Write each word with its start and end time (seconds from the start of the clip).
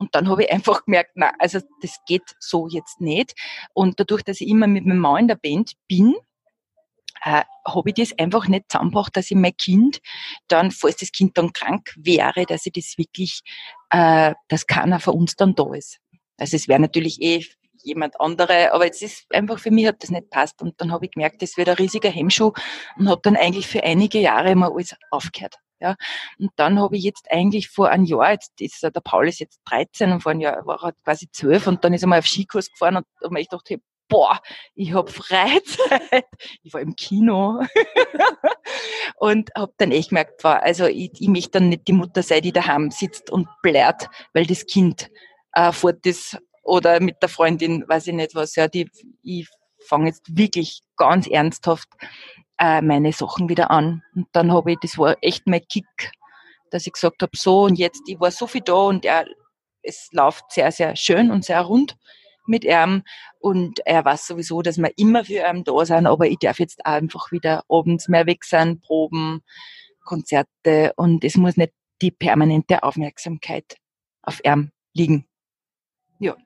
Und 0.00 0.14
dann 0.14 0.28
habe 0.28 0.44
ich 0.44 0.50
einfach 0.50 0.86
gemerkt, 0.86 1.12
na, 1.14 1.32
also 1.38 1.60
das 1.82 1.98
geht 2.06 2.34
so 2.40 2.66
jetzt 2.66 3.00
nicht. 3.00 3.34
Und 3.74 4.00
dadurch, 4.00 4.22
dass 4.22 4.40
ich 4.40 4.48
immer 4.48 4.66
mit 4.66 4.86
meinem 4.86 4.98
Mann 4.98 5.20
in 5.20 5.28
der 5.28 5.36
Band 5.36 5.74
bin, 5.88 6.14
äh, 7.22 7.42
habe 7.66 7.90
ich 7.90 7.94
das 7.94 8.18
einfach 8.18 8.48
nicht 8.48 8.72
zusammengebracht, 8.72 9.14
dass 9.14 9.30
ich 9.30 9.36
mein 9.36 9.56
Kind 9.56 10.00
dann, 10.48 10.70
falls 10.70 10.96
das 10.96 11.12
Kind 11.12 11.36
dann 11.36 11.52
krank 11.52 11.94
wäre, 11.96 12.46
dass 12.46 12.64
ich 12.64 12.72
das 12.72 12.94
wirklich, 12.96 13.42
äh, 13.90 14.34
dass 14.48 14.66
keiner 14.66 15.00
von 15.00 15.14
uns 15.14 15.36
dann 15.36 15.54
da 15.54 15.74
ist. 15.74 15.98
Also 16.38 16.56
es 16.56 16.66
wäre 16.66 16.80
natürlich 16.80 17.20
eh 17.20 17.44
jemand 17.82 18.18
andere, 18.20 18.72
aber 18.72 18.86
jetzt 18.86 19.02
ist 19.02 19.26
einfach 19.34 19.58
für 19.58 19.70
mich 19.70 19.86
hat 19.86 20.02
das 20.02 20.10
nicht 20.10 20.30
passt 20.30 20.62
und 20.62 20.80
dann 20.80 20.92
habe 20.92 21.06
ich 21.06 21.12
gemerkt, 21.12 21.42
das 21.42 21.56
wird 21.58 21.68
ein 21.68 21.76
riesiger 21.76 22.10
Hemmschuh 22.10 22.52
und 22.96 23.08
habe 23.08 23.20
dann 23.22 23.36
eigentlich 23.36 23.66
für 23.66 23.82
einige 23.84 24.18
Jahre 24.18 24.54
mal 24.54 24.72
alles 24.72 24.96
aufgehört. 25.10 25.56
Ja, 25.80 25.96
und 26.38 26.50
dann 26.56 26.78
habe 26.78 26.96
ich 26.96 27.04
jetzt 27.04 27.30
eigentlich 27.30 27.68
vor 27.68 27.88
einem 27.88 28.04
Jahr, 28.04 28.32
jetzt 28.32 28.60
ist 28.60 28.82
der 28.82 28.90
Paul 28.90 29.28
ist 29.28 29.40
jetzt 29.40 29.60
13 29.64 30.12
und 30.12 30.20
vor 30.20 30.32
einem 30.32 30.42
Jahr 30.42 30.66
war 30.66 30.82
er 30.84 30.92
quasi 31.04 31.30
12 31.30 31.66
und 31.66 31.84
dann 31.84 31.94
ist 31.94 32.02
er 32.02 32.08
mal 32.08 32.18
auf 32.18 32.26
Skikurs 32.26 32.70
gefahren 32.70 32.96
und 32.96 33.06
habe 33.22 33.40
ich 33.40 33.48
gedacht, 33.48 33.70
hey, 33.70 33.80
boah, 34.10 34.40
ich 34.74 34.92
habe 34.92 35.10
Freizeit. 35.10 36.26
Ich 36.62 36.74
war 36.74 36.80
im 36.80 36.96
Kino 36.96 37.62
und 39.16 39.50
habe 39.56 39.72
dann 39.78 39.92
echt 39.92 40.10
gemerkt, 40.10 40.44
war, 40.44 40.62
also 40.62 40.86
ich, 40.86 41.12
ich 41.18 41.28
möchte 41.28 41.52
dann 41.52 41.70
nicht 41.70 41.88
die 41.88 41.92
Mutter 41.92 42.22
sein, 42.22 42.42
die 42.42 42.52
daheim 42.52 42.90
sitzt 42.90 43.30
und 43.30 43.48
blärt, 43.62 44.08
weil 44.34 44.46
das 44.46 44.66
Kind 44.66 45.10
äh, 45.52 45.72
fort 45.72 46.04
ist 46.04 46.38
oder 46.62 47.00
mit 47.00 47.16
der 47.22 47.28
Freundin, 47.28 47.84
weiß 47.88 48.08
ich 48.08 48.14
nicht 48.14 48.34
was. 48.34 48.56
Ja, 48.56 48.68
die, 48.68 48.90
ich 49.22 49.48
fange 49.86 50.08
jetzt 50.08 50.36
wirklich 50.36 50.82
ganz 50.96 51.26
ernsthaft 51.26 51.88
äh, 52.60 52.82
meine 52.82 53.12
Sachen 53.12 53.48
wieder 53.48 53.70
an. 53.70 54.02
Und 54.14 54.28
dann 54.32 54.52
habe 54.52 54.72
ich, 54.72 54.78
das 54.80 54.98
war 54.98 55.16
echt 55.22 55.46
mein 55.46 55.66
Kick, 55.66 56.12
dass 56.70 56.86
ich 56.86 56.92
gesagt 56.92 57.22
habe, 57.22 57.32
so 57.34 57.62
und 57.62 57.78
jetzt, 57.78 58.02
ich 58.06 58.20
war 58.20 58.30
so 58.30 58.46
viel 58.46 58.60
da 58.60 58.74
und 58.74 59.04
er, 59.04 59.26
es 59.82 60.08
läuft 60.12 60.52
sehr, 60.52 60.70
sehr 60.70 60.94
schön 60.94 61.30
und 61.30 61.44
sehr 61.44 61.62
rund 61.62 61.96
mit 62.46 62.64
ihm 62.64 63.02
und 63.38 63.80
er 63.86 64.04
weiß 64.04 64.26
sowieso, 64.26 64.62
dass 64.62 64.78
wir 64.78 64.92
immer 64.96 65.24
für 65.24 65.48
ihn 65.48 65.64
da 65.64 65.84
sind, 65.84 66.06
aber 66.06 66.26
ich 66.26 66.38
darf 66.38 66.58
jetzt 66.58 66.84
einfach 66.84 67.32
wieder 67.32 67.64
abends 67.68 68.08
mehr 68.08 68.26
weg 68.26 68.44
sein, 68.44 68.80
Proben, 68.80 69.42
Konzerte 70.04 70.92
und 70.96 71.24
es 71.24 71.36
muss 71.36 71.56
nicht 71.56 71.72
die 72.02 72.10
permanente 72.10 72.82
Aufmerksamkeit 72.82 73.76
auf 74.22 74.40
ihm 74.44 74.70
liegen. 74.92 75.26
Ja. 76.18 76.36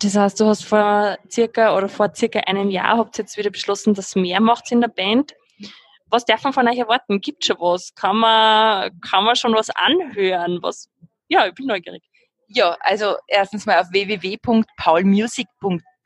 Das 0.00 0.16
heißt, 0.16 0.38
du 0.38 0.46
hast 0.46 0.64
vor 0.64 1.18
circa 1.28 1.76
oder 1.76 1.88
vor 1.88 2.14
circa 2.14 2.40
einem 2.40 2.70
Jahr 2.70 2.98
habt 2.98 3.18
jetzt 3.18 3.36
wieder 3.36 3.50
beschlossen, 3.50 3.94
dass 3.94 4.14
mehr 4.14 4.40
macht 4.40 4.70
in 4.70 4.80
der 4.80 4.88
Band. 4.88 5.34
Was 6.08 6.24
darf 6.24 6.44
man 6.44 6.52
von 6.52 6.68
euch 6.68 6.78
erwarten? 6.78 7.20
Gibt 7.20 7.44
schon 7.44 7.56
was? 7.58 7.94
Kann 7.94 8.16
man, 8.16 8.98
kann 9.00 9.24
man 9.24 9.36
schon 9.36 9.54
was 9.54 9.70
anhören? 9.70 10.58
Was? 10.62 10.88
Ja, 11.28 11.46
ich 11.46 11.54
bin 11.54 11.66
neugierig. 11.66 12.02
Ja, 12.46 12.76
also 12.80 13.16
erstens 13.26 13.66
mal 13.66 13.80
auf 13.80 13.88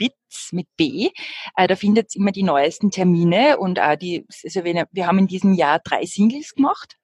www.paulmusic.bits 0.03 0.53
mit 0.53 0.67
B. 0.77 1.11
Äh, 1.57 1.67
da 1.67 1.77
findet 1.77 2.15
ihr 2.15 2.21
immer 2.21 2.33
die 2.33 2.43
neuesten 2.43 2.91
Termine 2.91 3.59
und 3.59 3.81
auch 3.81 3.97
die, 3.97 4.27
also 4.45 4.65
wir, 4.65 5.07
haben 5.07 5.19
in 5.19 5.27
diesem 5.27 5.55
Jahr 5.55 5.79
drei 5.79 6.05
Singles 6.05 6.55
gemacht. 6.55 6.97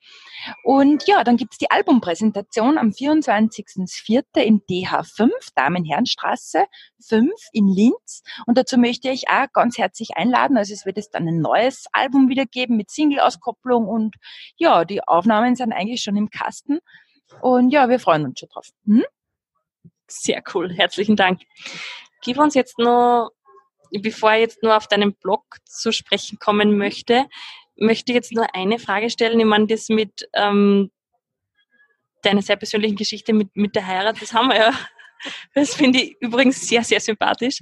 Und 0.65 1.07
ja, 1.07 1.25
dann 1.25 1.37
gibt's 1.37 1.59
die 1.59 1.71
Albumpräsentation 1.71 2.79
am 2.79 2.91
24.04. 2.91 4.23
im 4.43 4.63
DH5, 4.69 5.31
Damen-Herrenstraße 5.55 6.65
5 7.07 7.31
in 7.53 7.69
Linz. 7.69 8.23
Und 8.47 8.57
dazu 8.57 8.79
möchte 8.79 9.11
ich 9.11 9.29
auch 9.29 9.47
ganz 9.53 9.79
herzlich 9.79 10.17
einladen. 10.17 10.57
Also 10.57 10.73
es 10.73 10.87
wird 10.87 10.97
jetzt 10.97 11.15
dann 11.15 11.29
ein 11.29 11.41
neues 11.41 11.87
Album 11.93 12.29
wieder 12.29 12.47
geben 12.47 12.77
mit 12.77 12.91
Single-Auskopplung 12.91 13.87
und 13.87 14.17
ja, 14.57 14.85
die 14.85 15.03
Aufnahmen 15.03 15.57
sind 15.57 15.73
eigentlich 15.73 16.03
schon 16.03 16.17
im 16.17 16.31
Kasten. 16.31 16.79
Und 17.43 17.71
ja, 17.71 17.89
wir 17.89 17.99
freuen 17.99 18.25
uns 18.25 18.41
schon 18.41 18.49
drauf. 18.49 18.69
Hm? 18.87 19.05
Sehr 20.07 20.43
cool, 20.55 20.73
herzlichen 20.73 21.17
Dank. 21.17 21.43
Gib 22.23 22.39
uns 22.39 22.55
jetzt 22.55 22.79
noch, 22.79 23.31
bevor 23.91 24.33
ich 24.33 24.41
jetzt 24.41 24.63
nur 24.63 24.77
auf 24.77 24.87
deinen 24.87 25.15
Blog 25.15 25.45
zu 25.65 25.93
sprechen 25.93 26.39
kommen 26.39 26.77
möchte, 26.77 27.27
möchte 27.77 28.13
ich 28.13 28.17
jetzt 28.17 28.33
nur 28.33 28.55
eine 28.55 28.79
Frage 28.79 29.11
stellen. 29.11 29.41
Ich 29.41 29.47
meine, 29.47 29.67
das 29.67 29.89
mit 29.89 30.29
ähm, 30.35 30.91
deiner 32.23 32.43
sehr 32.43 32.57
persönlichen 32.57 32.97
Geschichte 32.97 33.33
mit, 33.33 33.55
mit 33.55 33.77
der 33.77 33.87
Heirat, 33.87 34.21
das 34.21 34.33
haben 34.33 34.49
wir 34.49 34.57
ja. 34.57 34.73
Das 35.53 35.75
finde 35.75 35.99
ich 36.01 36.17
übrigens 36.21 36.69
sehr, 36.69 36.85
sehr 36.85 37.01
sympathisch. 37.01 37.59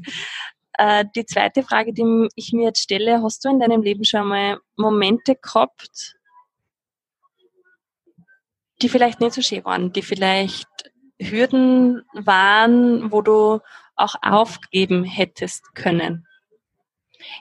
Äh, 0.74 1.06
die 1.14 1.24
zweite 1.24 1.62
Frage, 1.62 1.94
die 1.94 2.28
ich 2.34 2.52
mir 2.52 2.66
jetzt 2.66 2.82
stelle, 2.82 3.22
hast 3.22 3.42
du 3.42 3.48
in 3.48 3.60
deinem 3.60 3.80
Leben 3.80 4.04
schon 4.04 4.20
einmal 4.20 4.60
Momente 4.76 5.36
gehabt, 5.36 6.16
die 8.82 8.90
vielleicht 8.90 9.20
nicht 9.20 9.32
so 9.32 9.40
schön 9.40 9.64
waren, 9.64 9.90
die 9.92 10.02
vielleicht 10.02 10.68
Hürden 11.18 12.02
waren, 12.12 13.10
wo 13.10 13.22
du 13.22 13.60
auch 13.96 14.14
aufgeben 14.22 15.04
hättest 15.04 15.74
können? 15.74 16.26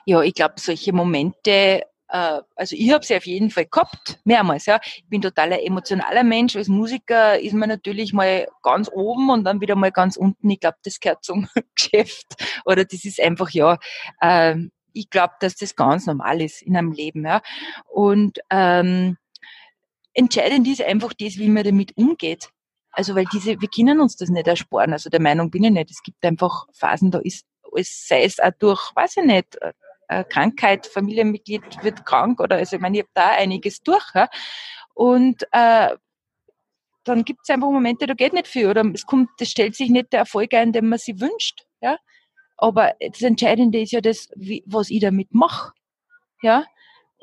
Ja, 0.04 0.22
ich 0.22 0.34
glaube, 0.34 0.54
solche 0.58 0.92
Momente, 0.92 1.82
äh, 2.08 2.40
also 2.54 2.76
ich 2.76 2.90
habe 2.92 3.04
sie 3.04 3.16
auf 3.16 3.26
jeden 3.26 3.50
Fall 3.50 3.66
gehabt, 3.66 4.18
mehrmals. 4.24 4.66
Ja. 4.66 4.80
Ich 4.84 5.08
bin 5.08 5.22
totaler 5.22 5.62
emotionaler 5.62 6.22
Mensch. 6.22 6.56
Als 6.56 6.68
Musiker 6.68 7.38
ist 7.38 7.54
man 7.54 7.68
natürlich 7.68 8.12
mal 8.12 8.48
ganz 8.62 8.90
oben 8.92 9.30
und 9.30 9.44
dann 9.44 9.60
wieder 9.60 9.76
mal 9.76 9.92
ganz 9.92 10.16
unten. 10.16 10.50
Ich 10.50 10.60
glaube, 10.60 10.78
das 10.84 11.00
gehört 11.00 11.24
zum 11.24 11.48
Geschäft. 11.74 12.34
Oder 12.64 12.84
das 12.84 13.04
ist 13.04 13.20
einfach, 13.20 13.50
ja, 13.50 13.78
äh, 14.20 14.56
ich 14.92 15.10
glaube, 15.10 15.34
dass 15.40 15.56
das 15.56 15.76
ganz 15.76 16.06
normal 16.06 16.40
ist 16.40 16.62
in 16.62 16.76
einem 16.76 16.92
Leben. 16.92 17.24
Ja. 17.24 17.42
Und 17.86 18.38
ähm, 18.50 19.18
entscheidend 20.14 20.66
ist 20.66 20.82
einfach 20.82 21.12
das, 21.12 21.36
wie 21.36 21.48
man 21.48 21.64
damit 21.64 21.96
umgeht. 21.96 22.48
Also 22.96 23.14
weil 23.14 23.26
diese, 23.30 23.60
wir 23.60 23.68
können 23.68 24.00
uns 24.00 24.16
das 24.16 24.30
nicht 24.30 24.48
ersparen. 24.48 24.92
Also 24.94 25.10
der 25.10 25.20
Meinung 25.20 25.50
bin 25.50 25.64
ich 25.64 25.70
nicht. 25.70 25.90
Es 25.90 26.02
gibt 26.02 26.24
einfach 26.24 26.66
Phasen, 26.72 27.10
da 27.10 27.18
ist 27.18 27.46
alles, 27.76 28.08
sei 28.08 28.24
es 28.24 28.40
auch 28.40 28.52
durch, 28.58 28.80
weiß 28.94 29.18
ich 29.18 29.24
nicht, 29.24 29.58
äh, 30.08 30.24
Krankheit, 30.24 30.86
Familienmitglied 30.86 31.82
wird 31.82 32.06
krank 32.06 32.40
oder 32.40 32.56
also 32.56 32.76
ich 32.76 32.82
meine, 32.82 32.98
ich 32.98 33.02
habe 33.02 33.10
da 33.14 33.30
einiges 33.32 33.82
durch. 33.82 34.04
Ja? 34.14 34.28
Und 34.94 35.42
äh, 35.52 35.94
dann 37.04 37.24
gibt 37.24 37.40
es 37.44 37.50
einfach 37.50 37.70
Momente, 37.70 38.06
da 38.06 38.14
geht 38.14 38.32
nicht 38.32 38.48
viel 38.48 38.68
oder 38.68 38.84
es 38.94 39.04
kommt, 39.04 39.30
das 39.38 39.50
stellt 39.50 39.76
sich 39.76 39.90
nicht 39.90 40.12
der 40.12 40.20
Erfolg 40.20 40.54
ein, 40.54 40.72
den 40.72 40.88
man 40.88 40.98
sich 40.98 41.20
wünscht. 41.20 41.66
Ja? 41.80 41.98
Aber 42.56 42.94
das 43.00 43.22
Entscheidende 43.22 43.80
ist 43.80 43.92
ja 43.92 44.00
das, 44.00 44.28
wie, 44.34 44.64
was 44.66 44.90
ich 44.90 45.00
damit 45.00 45.34
mache. 45.34 45.72
Ja? 46.42 46.64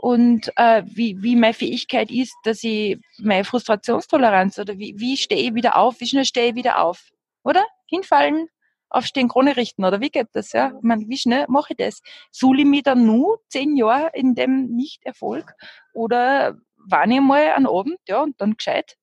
Und 0.04 0.52
äh, 0.58 0.84
wie, 0.86 1.16
wie 1.24 1.38
meine 1.38 1.54
Fähigkeit 1.54 2.12
ist, 2.12 2.36
dass 2.44 2.62
ich 2.66 3.00
meine 3.20 3.46
Frustrationstoleranz 3.46 4.60
oder 4.60 4.78
wie, 4.78 4.96
wie 4.98 5.16
stehe 5.16 5.42
ich 5.42 5.56
wieder 5.56 5.78
auf, 5.78 6.02
wie 6.02 6.08
schnell 6.08 6.26
stehe 6.26 6.50
ich 6.50 6.56
wieder 6.56 6.82
auf, 6.82 7.10
oder? 7.46 7.64
Hinfallen, 7.88 8.50
aufstehen, 8.90 9.30
Krone 9.30 9.56
richten, 9.56 9.86
oder 9.86 10.02
wie 10.02 10.10
geht 10.10 10.28
das, 10.34 10.52
ja? 10.52 10.74
Ich 10.78 11.08
wie 11.08 11.18
schnell 11.18 11.46
mache 11.48 11.72
ich 11.72 11.78
das? 11.78 12.02
Suhle 12.32 12.64
ich 12.64 12.68
mich 12.68 12.84
dann 12.84 13.06
nur 13.06 13.40
zehn 13.48 13.78
Jahre 13.78 14.12
in 14.14 14.36
dem 14.36 14.76
Nicht-Erfolg 14.76 15.54
oder 15.94 16.58
warne 16.76 17.16
ich 17.16 17.22
mal 17.22 17.54
an 17.54 17.66
Abend, 17.66 18.00
ja, 18.06 18.24
und 18.24 18.42
dann 18.42 18.58
gescheit 18.58 18.98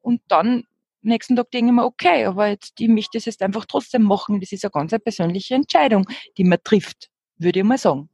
und 0.00 0.22
dann 0.26 0.64
nächsten 1.02 1.36
Tag 1.36 1.52
denke 1.52 1.70
ich 1.70 1.76
mir, 1.76 1.84
okay, 1.84 2.24
aber 2.24 2.48
jetzt, 2.48 2.80
ich 2.80 2.88
möchte 2.88 3.16
das 3.16 3.26
jetzt 3.26 3.42
einfach 3.42 3.64
trotzdem 3.64 4.02
machen. 4.02 4.40
Das 4.40 4.50
ist 4.50 4.64
eine 4.64 4.72
ganz 4.72 4.92
persönliche 5.04 5.54
Entscheidung, 5.54 6.04
die 6.36 6.42
man 6.42 6.58
trifft, 6.64 7.10
würde 7.38 7.60
ich 7.60 7.64
mal 7.64 7.78
sagen. 7.78 8.10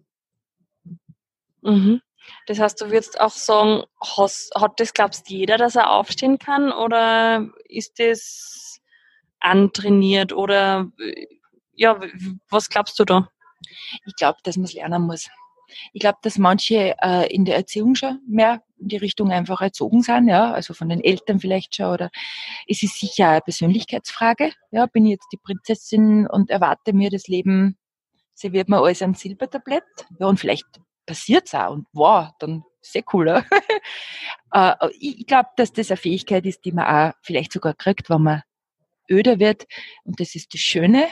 Mhm. 1.63 2.03
Das 2.47 2.59
heißt, 2.59 2.81
du 2.81 2.87
würdest 2.87 3.21
auch 3.21 3.31
sagen, 3.31 3.85
hast, 4.01 4.55
hat 4.55 4.81
das, 4.81 4.95
glaubst 4.95 5.29
jeder, 5.31 5.59
dass 5.59 5.77
er 5.77 5.91
aufstehen 5.91 6.39
kann? 6.39 6.73
Oder 6.73 7.49
ist 7.69 7.99
das 7.99 8.81
antrainiert? 9.41 10.33
Oder 10.33 10.91
ja, 11.75 12.01
was 12.51 12.69
glaubst 12.69 12.99
du 12.99 13.05
da? 13.05 13.29
Ich 14.07 14.15
glaube, 14.17 14.39
dass 14.43 14.57
man 14.57 14.65
es 14.65 14.75
lernen 14.75 15.03
muss. 15.03 15.29
Ich 15.93 16.01
glaube, 16.01 16.19
dass 16.23 16.39
manche 16.39 16.97
äh, 17.03 17.33
in 17.33 17.45
der 17.45 17.57
Erziehung 17.57 17.95
schon 17.95 18.21
mehr 18.27 18.63
in 18.79 18.89
die 18.89 18.97
Richtung 18.97 19.31
einfach 19.31 19.61
erzogen 19.61 20.03
sind, 20.03 20.29
ja, 20.29 20.53
also 20.53 20.73
von 20.73 20.89
den 20.89 21.03
Eltern 21.03 21.41
vielleicht 21.41 21.75
schon, 21.75 21.93
oder 21.93 22.11
es 22.67 22.83
ist 22.83 22.99
sicher 22.99 23.29
eine 23.29 23.41
Persönlichkeitsfrage, 23.41 24.53
ja, 24.71 24.87
bin 24.87 25.05
ich 25.05 25.13
jetzt 25.13 25.29
die 25.33 25.37
Prinzessin 25.37 26.27
und 26.27 26.51
erwarte 26.51 26.93
mir 26.93 27.11
das 27.11 27.27
Leben, 27.27 27.77
serviert 28.35 28.69
mir 28.69 28.79
alles 28.79 29.03
am 29.03 29.15
Silbertablett, 29.15 29.85
ja, 30.19 30.27
und 30.27 30.39
vielleicht 30.39 30.67
passiert's 31.09 31.55
auch 31.55 31.73
und 31.73 31.87
wow, 31.93 32.31
dann 32.39 32.65
sehr 32.83 33.03
cool. 33.13 33.29
äh, 34.53 34.75
ich 35.01 35.27
glaube, 35.27 35.49
dass 35.57 35.73
das 35.73 35.91
eine 35.91 35.97
Fähigkeit 35.97 36.45
ist, 36.47 36.65
die 36.65 36.73
man 36.73 36.85
auch 36.85 37.15
vielleicht 37.23 37.53
sogar 37.53 37.75
kriegt, 37.75 38.11
wenn 38.11 38.23
man 38.23 38.43
öder 39.11 39.39
wird. 39.39 39.67
Und 40.05 40.21
das 40.21 40.35
ist 40.35 40.53
das 40.53 40.61
Schöne, 40.61 41.09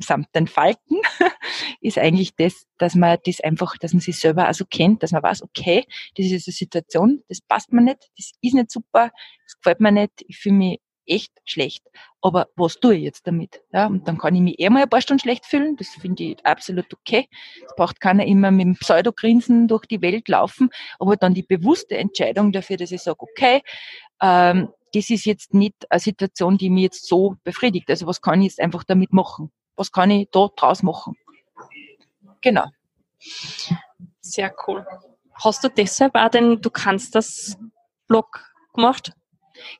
samt 0.00 0.34
den 0.34 0.46
Falten, 0.46 0.96
ist 1.80 1.98
eigentlich 1.98 2.34
das, 2.36 2.66
dass 2.78 2.94
man 2.94 3.18
das 3.24 3.40
einfach, 3.40 3.76
dass 3.76 3.92
man 3.92 4.00
sich 4.00 4.18
selber 4.18 4.46
also 4.46 4.64
kennt, 4.64 5.02
dass 5.02 5.12
man 5.12 5.22
weiß, 5.22 5.42
okay, 5.42 5.84
das 6.16 6.26
ist 6.26 6.48
eine 6.48 6.54
Situation, 6.54 7.22
das 7.28 7.40
passt 7.40 7.72
mir 7.72 7.82
nicht, 7.82 8.10
das 8.16 8.32
ist 8.40 8.54
nicht 8.54 8.70
super, 8.70 9.10
das 9.44 9.56
gefällt 9.56 9.80
mir 9.80 9.92
nicht, 9.92 10.24
ich 10.26 10.38
fühle 10.38 10.56
mich 10.56 10.80
echt 11.06 11.32
schlecht. 11.44 11.84
Aber 12.20 12.48
was 12.56 12.80
tue 12.80 12.96
ich 12.96 13.02
jetzt 13.02 13.26
damit? 13.26 13.62
Ja, 13.72 13.86
und 13.86 14.06
dann 14.08 14.18
kann 14.18 14.34
ich 14.34 14.40
mich 14.40 14.58
eher 14.58 14.70
mal 14.70 14.82
ein 14.82 14.88
paar 14.88 15.00
Stunden 15.00 15.20
schlecht 15.20 15.46
fühlen. 15.46 15.76
Das 15.76 15.88
finde 15.88 16.22
ich 16.22 16.46
absolut 16.46 16.92
okay. 16.92 17.28
Es 17.66 17.74
braucht 17.76 18.00
keiner 18.00 18.24
immer 18.26 18.50
mit 18.50 18.66
dem 18.66 18.76
Pseudogrinsen 18.76 19.68
durch 19.68 19.86
die 19.86 20.02
Welt 20.02 20.28
laufen, 20.28 20.70
aber 20.98 21.16
dann 21.16 21.34
die 21.34 21.42
bewusste 21.42 21.96
Entscheidung 21.96 22.52
dafür, 22.52 22.76
dass 22.76 22.90
ich 22.90 23.02
sage, 23.02 23.20
okay, 23.20 23.62
ähm, 24.20 24.68
das 24.92 25.10
ist 25.10 25.26
jetzt 25.26 25.52
nicht 25.52 25.74
eine 25.90 26.00
Situation, 26.00 26.56
die 26.56 26.70
mir 26.70 26.84
jetzt 26.84 27.06
so 27.06 27.36
befriedigt. 27.44 27.90
Also 27.90 28.06
was 28.06 28.20
kann 28.20 28.40
ich 28.40 28.48
jetzt 28.48 28.60
einfach 28.60 28.84
damit 28.84 29.12
machen? 29.12 29.50
Was 29.76 29.92
kann 29.92 30.10
ich 30.10 30.28
da 30.30 30.48
draus 30.56 30.82
machen? 30.82 31.16
Genau. 32.40 32.66
Sehr 34.20 34.54
cool. 34.66 34.86
Hast 35.34 35.64
du 35.64 35.68
deshalb 35.68 36.14
auch 36.14 36.30
den 36.30 36.60
Du 36.60 36.70
kannst 36.70 37.14
das 37.14 37.58
Blog 38.06 38.42
gemacht? 38.72 39.12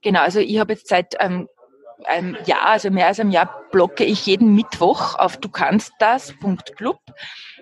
Genau, 0.02 0.20
also 0.20 0.40
ich 0.40 0.58
habe 0.58 0.75
jetzt 0.75 0.88
seit 0.88 1.14
ähm, 1.20 1.49
einem 2.05 2.37
Jahr, 2.46 2.67
also 2.67 2.90
mehr 2.90 3.06
als 3.06 3.20
einem 3.20 3.31
Jahr, 3.31 3.62
blogge 3.70 4.05
ich 4.05 4.26
jeden 4.26 4.55
Mittwoch 4.55 5.14
auf 5.14 5.37
du 5.38 5.49
kannst 5.49 5.93
das.club 5.99 6.99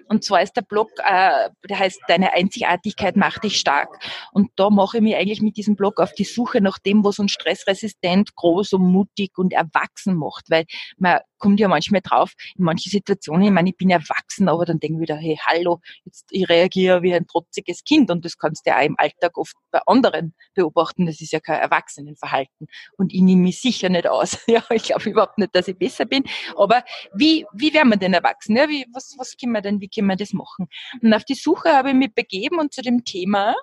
und 0.08 0.24
zwar 0.24 0.42
ist 0.42 0.54
der 0.54 0.62
Blog, 0.62 0.90
äh, 0.98 1.50
der 1.68 1.78
heißt 1.78 2.00
Deine 2.08 2.32
Einzigartigkeit 2.32 3.16
macht 3.16 3.44
dich 3.44 3.58
stark. 3.58 3.88
Und 4.32 4.50
da 4.56 4.70
mache 4.70 4.98
ich 4.98 5.02
mich 5.02 5.16
eigentlich 5.16 5.42
mit 5.42 5.56
diesem 5.56 5.76
Blog 5.76 6.00
auf 6.00 6.12
die 6.12 6.24
Suche 6.24 6.60
nach 6.60 6.78
dem, 6.78 7.04
was 7.04 7.18
uns 7.18 7.32
stressresistent, 7.32 8.34
groß 8.34 8.74
und 8.74 8.82
mutig 8.82 9.38
und 9.38 9.52
erwachsen 9.52 10.16
macht. 10.16 10.50
Weil 10.50 10.64
man 10.98 11.20
kommt 11.44 11.60
ja 11.60 11.68
manchmal 11.68 12.00
drauf, 12.00 12.32
in 12.56 12.64
manchen 12.64 12.90
Situationen, 12.90 13.42
ich 13.42 13.50
meine, 13.50 13.68
ich 13.68 13.76
bin 13.76 13.90
erwachsen, 13.90 14.48
aber 14.48 14.64
dann 14.64 14.80
denke 14.80 14.96
ich 14.96 15.02
wieder, 15.02 15.16
hey, 15.16 15.38
hallo, 15.46 15.80
jetzt, 16.06 16.24
ich 16.30 16.48
reagiere 16.48 17.02
wie 17.02 17.12
ein 17.12 17.26
trotziges 17.26 17.84
Kind 17.84 18.10
und 18.10 18.24
das 18.24 18.38
kannst 18.38 18.64
du 18.64 18.70
ja 18.70 18.78
auch 18.78 18.84
im 18.84 18.94
Alltag 18.98 19.36
oft 19.36 19.54
bei 19.70 19.78
anderen 19.86 20.34
beobachten. 20.54 21.04
Das 21.04 21.20
ist 21.20 21.32
ja 21.32 21.40
kein 21.40 21.60
Erwachsenenverhalten. 21.60 22.66
Und 22.96 23.12
ich 23.12 23.20
nehme 23.20 23.42
mich 23.42 23.60
sicher 23.60 23.90
nicht 23.90 24.06
aus. 24.06 24.38
Ja, 24.54 24.62
ich 24.70 24.84
glaube 24.84 25.10
überhaupt 25.10 25.36
nicht, 25.36 25.54
dass 25.54 25.68
ich 25.68 25.76
besser 25.76 26.04
bin. 26.04 26.22
Aber 26.56 26.84
wie, 27.12 27.44
wie 27.52 27.74
werden 27.74 27.88
wir 27.88 27.96
denn 27.96 28.14
erwachsen? 28.14 28.56
Ja, 28.56 28.68
wie, 28.68 28.86
was, 28.92 29.16
was 29.18 29.36
können 29.36 29.52
wir 29.52 29.62
denn, 29.62 29.80
wie 29.80 29.88
können 29.88 30.06
wir 30.06 30.16
das 30.16 30.32
machen? 30.32 30.68
Und 31.02 31.12
auf 31.12 31.24
die 31.24 31.34
Suche 31.34 31.70
habe 31.70 31.90
ich 31.90 31.94
mich 31.96 32.14
begeben 32.14 32.58
und 32.58 32.72
zu 32.72 32.82
dem 32.82 33.04
Thema 33.04 33.54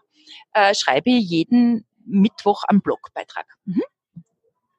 äh, 0.53 0.75
schreibe 0.75 1.09
ich 1.09 1.29
jeden 1.29 1.85
Mittwoch 2.05 2.63
einen 2.67 2.81
Blogbeitrag. 2.81 3.45
Mhm. 3.65 3.83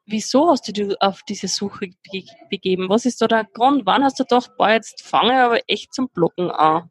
Wieso 0.05 0.51
hast 0.51 0.67
du 0.67 0.73
dich 0.73 1.01
auf 1.01 1.23
diese 1.29 1.49
Suche 1.49 1.91
begeben? 2.51 2.89
Was 2.89 3.07
ist 3.07 3.21
da 3.21 3.29
der 3.29 3.45
Grund? 3.45 3.87
Wann 3.87 4.03
hast 4.03 4.19
du 4.19 4.25
gedacht, 4.25 4.51
boah, 4.59 4.71
jetzt 4.71 5.03
fange 5.03 5.33
ich 5.33 5.39
aber 5.39 5.61
echt 5.69 5.95
zum 5.95 6.09
Bloggen 6.09 6.51
an? 6.51 6.91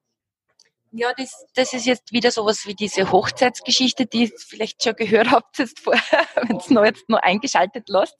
Ja, 0.94 1.14
das, 1.16 1.46
das 1.56 1.74
ist 1.74 1.86
jetzt 1.86 2.12
wieder 2.12 2.32
sowas 2.32 2.66
wie 2.66 2.76
diese 2.76 3.12
Hochzeitsgeschichte, 3.12 4.06
die 4.06 4.24
ihr 4.24 4.32
vielleicht 4.38 4.84
schon 4.84 4.96
gehört 4.96 5.32
habt 5.32 5.58
jetzt 5.58 5.80
vorher, 5.80 6.02
wenn 6.36 6.58
es 6.58 6.70
noch 6.70 6.84
jetzt 6.84 7.08
noch 7.10 7.22
eingeschaltet 7.22 7.88
lasst. 7.88 8.18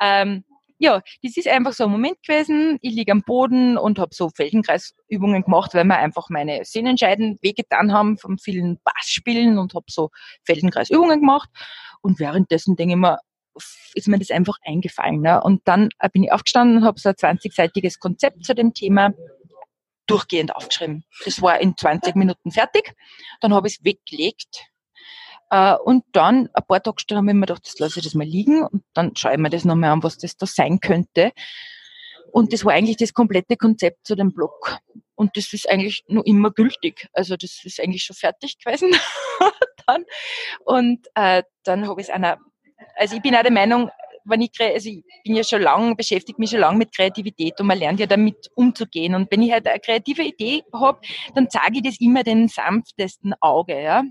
Ähm, 0.00 0.44
ja, 0.78 1.00
das 1.22 1.36
ist 1.36 1.48
einfach 1.48 1.72
so 1.72 1.84
ein 1.84 1.90
Moment 1.90 2.22
gewesen. 2.22 2.78
Ich 2.82 2.94
liege 2.94 3.12
am 3.12 3.22
Boden 3.22 3.78
und 3.78 3.98
habe 3.98 4.14
so 4.14 4.28
Feldenkreisübungen 4.28 5.42
gemacht, 5.42 5.74
weil 5.74 5.84
mir 5.84 5.96
einfach 5.96 6.28
meine 6.30 6.64
Sehnenscheiden 6.64 7.38
wehgetan 7.42 7.92
haben 7.92 8.18
vom 8.18 8.38
vielen 8.38 8.78
Bassspielen 8.84 9.58
und 9.58 9.74
habe 9.74 9.86
so 9.88 10.10
Feldenkreisübungen 10.44 11.20
gemacht. 11.20 11.48
Und 12.02 12.18
währenddessen 12.18 12.76
denke 12.76 12.94
ich 12.94 13.00
mir, 13.00 13.18
ist 13.94 14.08
mir 14.08 14.18
das 14.18 14.30
einfach 14.30 14.58
eingefallen. 14.64 15.20
Ne? 15.20 15.42
Und 15.42 15.62
dann 15.66 15.90
äh, 15.98 16.08
bin 16.08 16.24
ich 16.24 16.32
aufgestanden 16.32 16.78
und 16.78 16.84
habe 16.84 16.98
so 16.98 17.08
ein 17.08 17.14
20-seitiges 17.14 17.98
Konzept 17.98 18.44
zu 18.44 18.54
dem 18.54 18.74
Thema 18.74 19.12
durchgehend 20.06 20.54
aufgeschrieben. 20.54 21.04
Das 21.24 21.40
war 21.40 21.60
in 21.60 21.76
20 21.76 22.14
Minuten 22.16 22.50
fertig. 22.50 22.94
Dann 23.40 23.54
habe 23.54 23.68
ich 23.68 23.78
es 23.78 23.84
weggelegt. 23.84 24.66
Äh, 25.50 25.74
und 25.74 26.04
dann, 26.12 26.48
ein 26.52 26.64
paar 26.66 26.82
Tage 26.82 27.00
später, 27.00 27.16
habe 27.16 27.28
ich 27.28 27.34
mir 27.34 27.40
gedacht, 27.40 27.66
das 27.66 27.78
lasse 27.78 28.00
ich 28.00 28.04
das 28.04 28.14
mal 28.14 28.26
liegen 28.26 28.62
und 28.64 28.84
dann 28.92 29.16
schaue 29.16 29.32
ich 29.32 29.38
mir 29.38 29.50
das 29.50 29.64
nochmal 29.64 29.90
an, 29.90 30.02
was 30.02 30.18
das 30.18 30.36
da 30.36 30.46
sein 30.46 30.80
könnte. 30.80 31.32
Und 32.32 32.52
das 32.52 32.64
war 32.64 32.72
eigentlich 32.72 32.96
das 32.96 33.14
komplette 33.14 33.56
Konzept 33.56 34.06
zu 34.06 34.16
dem 34.16 34.32
Blog. 34.32 34.78
Und 35.14 35.36
das 35.36 35.52
ist 35.52 35.70
eigentlich 35.70 36.02
nur 36.08 36.26
immer 36.26 36.50
gültig. 36.50 37.08
Also 37.12 37.36
das 37.36 37.60
ist 37.64 37.80
eigentlich 37.80 38.02
schon 38.02 38.16
fertig 38.16 38.58
gewesen. 38.58 38.90
dann. 39.86 40.04
Und 40.64 41.06
äh, 41.14 41.42
dann 41.62 41.88
habe 41.88 42.00
ich 42.00 42.08
es 42.08 42.14
einer 42.14 42.38
also 42.96 43.16
ich 43.16 43.22
bin 43.22 43.34
auch 43.34 43.42
der 43.42 43.52
Meinung, 43.52 43.90
wenn 44.24 44.40
ich, 44.40 44.50
also 44.60 44.88
ich 44.88 45.04
bin 45.22 45.36
ja 45.36 45.44
schon 45.44 45.62
lange, 45.62 45.94
beschäftige 45.94 46.40
mich 46.40 46.50
schon 46.50 46.60
lange 46.60 46.78
mit 46.78 46.94
Kreativität 46.94 47.60
und 47.60 47.66
man 47.66 47.78
lernt 47.78 48.00
ja 48.00 48.06
damit 48.06 48.50
umzugehen. 48.54 49.14
Und 49.14 49.30
wenn 49.30 49.42
ich 49.42 49.52
halt 49.52 49.66
eine 49.66 49.80
kreative 49.80 50.22
Idee 50.22 50.62
habe, 50.72 51.00
dann 51.34 51.50
zeige 51.50 51.76
ich 51.76 51.82
das 51.82 52.00
immer 52.00 52.22
den 52.22 52.48
sanftesten 52.48 53.34
Auge, 53.40 53.80
ja. 53.80 54.02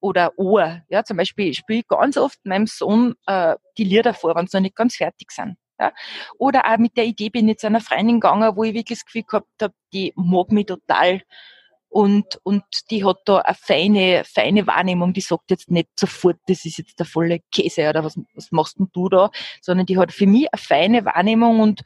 Oder 0.00 0.38
Ohr. 0.38 0.82
Ja, 0.88 1.02
zum 1.04 1.16
Beispiel 1.16 1.54
spiele 1.54 1.80
ich 1.80 1.88
ganz 1.88 2.16
oft 2.16 2.38
meinem 2.44 2.66
Sohn 2.66 3.14
äh, 3.26 3.56
die 3.78 3.84
Lieder 3.84 4.14
vor, 4.14 4.34
wenn 4.34 4.46
sie 4.46 4.56
noch 4.56 4.62
nicht 4.62 4.76
ganz 4.76 4.96
fertig 4.96 5.30
sind. 5.30 5.56
Ja. 5.78 5.92
Oder 6.38 6.70
auch 6.70 6.78
mit 6.78 6.96
der 6.96 7.04
Idee 7.04 7.30
bin 7.30 7.48
ich 7.48 7.58
zu 7.58 7.66
einer 7.66 7.80
Freundin 7.80 8.20
gegangen, 8.20 8.56
wo 8.56 8.64
ich 8.64 8.74
wirklich 8.74 8.98
das 8.98 9.06
Gefühl 9.06 9.24
gehabt 9.24 9.62
habe, 9.62 9.74
die 9.92 10.12
mag 10.14 10.52
mich 10.52 10.66
total 10.66 11.22
und, 11.94 12.40
und 12.42 12.64
die 12.90 13.04
hat 13.04 13.18
da 13.24 13.38
eine 13.38 13.54
feine, 13.54 14.24
feine 14.24 14.66
Wahrnehmung, 14.66 15.12
die 15.12 15.20
sagt 15.20 15.52
jetzt 15.52 15.70
nicht 15.70 15.88
sofort, 15.96 16.38
das 16.48 16.64
ist 16.64 16.78
jetzt 16.78 16.98
der 16.98 17.06
volle 17.06 17.38
Käse 17.52 17.88
oder 17.88 18.02
was, 18.02 18.18
was 18.34 18.50
machst 18.50 18.80
denn 18.80 18.88
du 18.92 19.08
da, 19.08 19.30
sondern 19.62 19.86
die 19.86 19.96
hat 19.96 20.10
für 20.10 20.26
mich 20.26 20.48
eine 20.52 20.60
feine 20.60 21.04
Wahrnehmung 21.04 21.60
und 21.60 21.82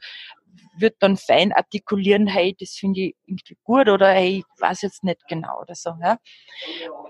wird 0.79 0.95
dann 1.01 1.15
fein 1.15 1.53
artikulieren, 1.53 2.25
hey, 2.25 2.55
das 2.59 2.71
finde 2.71 3.01
ich 3.01 3.15
irgendwie 3.27 3.55
gut 3.63 3.87
oder 3.87 4.11
hey, 4.11 4.37
ich 4.39 4.61
weiß 4.61 4.81
jetzt 4.81 5.03
nicht 5.03 5.27
genau 5.27 5.61
oder 5.61 5.75
so. 5.75 5.91
Ja. 6.01 6.17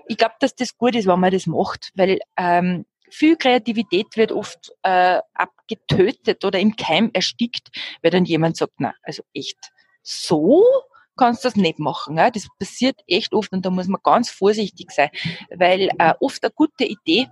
Ich 0.06 0.18
glaube, 0.18 0.34
dass 0.38 0.54
das 0.54 0.76
gut 0.76 0.94
ist, 0.94 1.06
wenn 1.06 1.20
man 1.20 1.32
das 1.32 1.46
macht, 1.46 1.92
weil 1.94 2.18
ähm, 2.36 2.84
viel 3.08 3.36
Kreativität 3.36 4.14
wird 4.16 4.30
oft 4.30 4.72
äh, 4.82 5.20
abgetötet 5.32 6.44
oder 6.44 6.58
im 6.58 6.76
Keim 6.76 7.08
erstickt, 7.14 7.70
weil 8.02 8.10
dann 8.10 8.26
jemand 8.26 8.58
sagt, 8.58 8.74
na, 8.76 8.92
also 9.02 9.22
echt, 9.32 9.56
so 10.02 10.62
kannst 11.20 11.44
das 11.44 11.54
nicht 11.54 11.78
machen. 11.78 12.16
Ja? 12.16 12.30
Das 12.30 12.48
passiert 12.58 12.96
echt 13.06 13.34
oft 13.34 13.52
und 13.52 13.64
da 13.64 13.70
muss 13.70 13.88
man 13.88 14.00
ganz 14.02 14.30
vorsichtig 14.30 14.90
sein, 14.90 15.10
weil 15.54 15.90
äh, 15.98 16.14
oft 16.20 16.42
eine 16.42 16.50
gute 16.50 16.84
Idee 16.84 17.28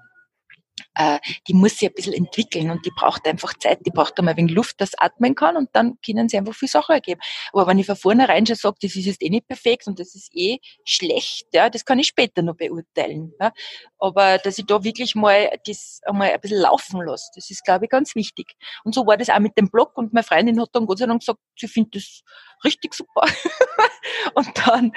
äh, 0.99 1.19
die 1.47 1.55
muss 1.55 1.79
sich 1.79 1.89
ein 1.89 1.95
bisschen 1.95 2.13
entwickeln 2.13 2.71
und 2.71 2.85
die 2.85 2.91
braucht 2.91 3.27
einfach 3.27 3.55
Zeit, 3.55 3.79
die 3.87 3.91
braucht 3.91 4.19
einmal 4.19 4.35
ein 4.35 4.39
wenig 4.39 4.55
Luft, 4.55 4.81
das 4.81 4.99
atmen 4.99 5.35
kann 5.35 5.57
und 5.57 5.71
dann 5.73 5.97
können 6.05 6.29
sie 6.29 6.37
einfach 6.37 6.55
viel 6.55 6.69
Sachen 6.69 6.93
ergeben. 6.93 7.21
Aber 7.53 7.69
wenn 7.69 7.79
ich 7.79 7.87
von 7.87 7.97
vornherein 7.97 8.47
schon 8.47 8.57
sage, 8.57 8.77
das 8.83 8.97
ist 8.97 9.07
jetzt 9.07 9.23
eh 9.23 9.31
nicht 9.31 9.47
perfekt 9.47 9.87
und 9.87 10.01
das 10.01 10.15
ist 10.17 10.31
eh 10.35 10.59
schlecht, 10.85 11.47
ja, 11.55 11.71
das 11.71 11.85
kann 11.85 12.01
ich 12.01 12.09
später 12.09 12.43
noch 12.43 12.57
beurteilen. 12.57 13.33
Ja. 13.41 13.53
Aber 13.99 14.39
dass 14.39 14.59
ich 14.59 14.67
da 14.67 14.83
wirklich 14.83 15.15
mal 15.15 15.51
das 15.67 16.01
einmal 16.05 16.33
ein 16.33 16.41
bisschen 16.41 16.61
laufen 16.61 17.01
lasse, 17.03 17.31
das 17.37 17.49
ist, 17.49 17.65
glaube 17.65 17.85
ich, 17.85 17.91
ganz 17.91 18.17
wichtig. 18.17 18.57
Und 18.83 18.95
so 18.95 19.07
war 19.07 19.17
das 19.17 19.31
auch 19.31 19.39
mit 19.39 19.57
dem 19.57 19.71
Blog 19.71 19.97
und 19.97 20.13
meine 20.13 20.25
Freundin 20.25 20.61
hat 20.61 20.71
dann 20.73 20.87
Gott 20.87 20.99
sei 20.99 21.07
Dank 21.07 21.21
gesagt, 21.21 21.39
sie 21.57 21.69
findet 21.69 21.95
das 21.95 22.23
richtig 22.65 22.95
super. 22.95 23.23
und 24.35 24.51
dann 24.67 24.93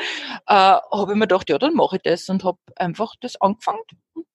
äh, 0.48 0.54
habe 0.54 1.12
ich 1.12 1.16
mir 1.16 1.28
gedacht, 1.28 1.50
ja, 1.50 1.60
dann 1.60 1.76
mache 1.76 1.98
ich 1.98 2.02
das 2.02 2.28
und 2.28 2.44
habe 2.44 2.58
einfach 2.76 3.14
das 3.22 3.40
angefangen 3.40 3.82
und 4.16 4.26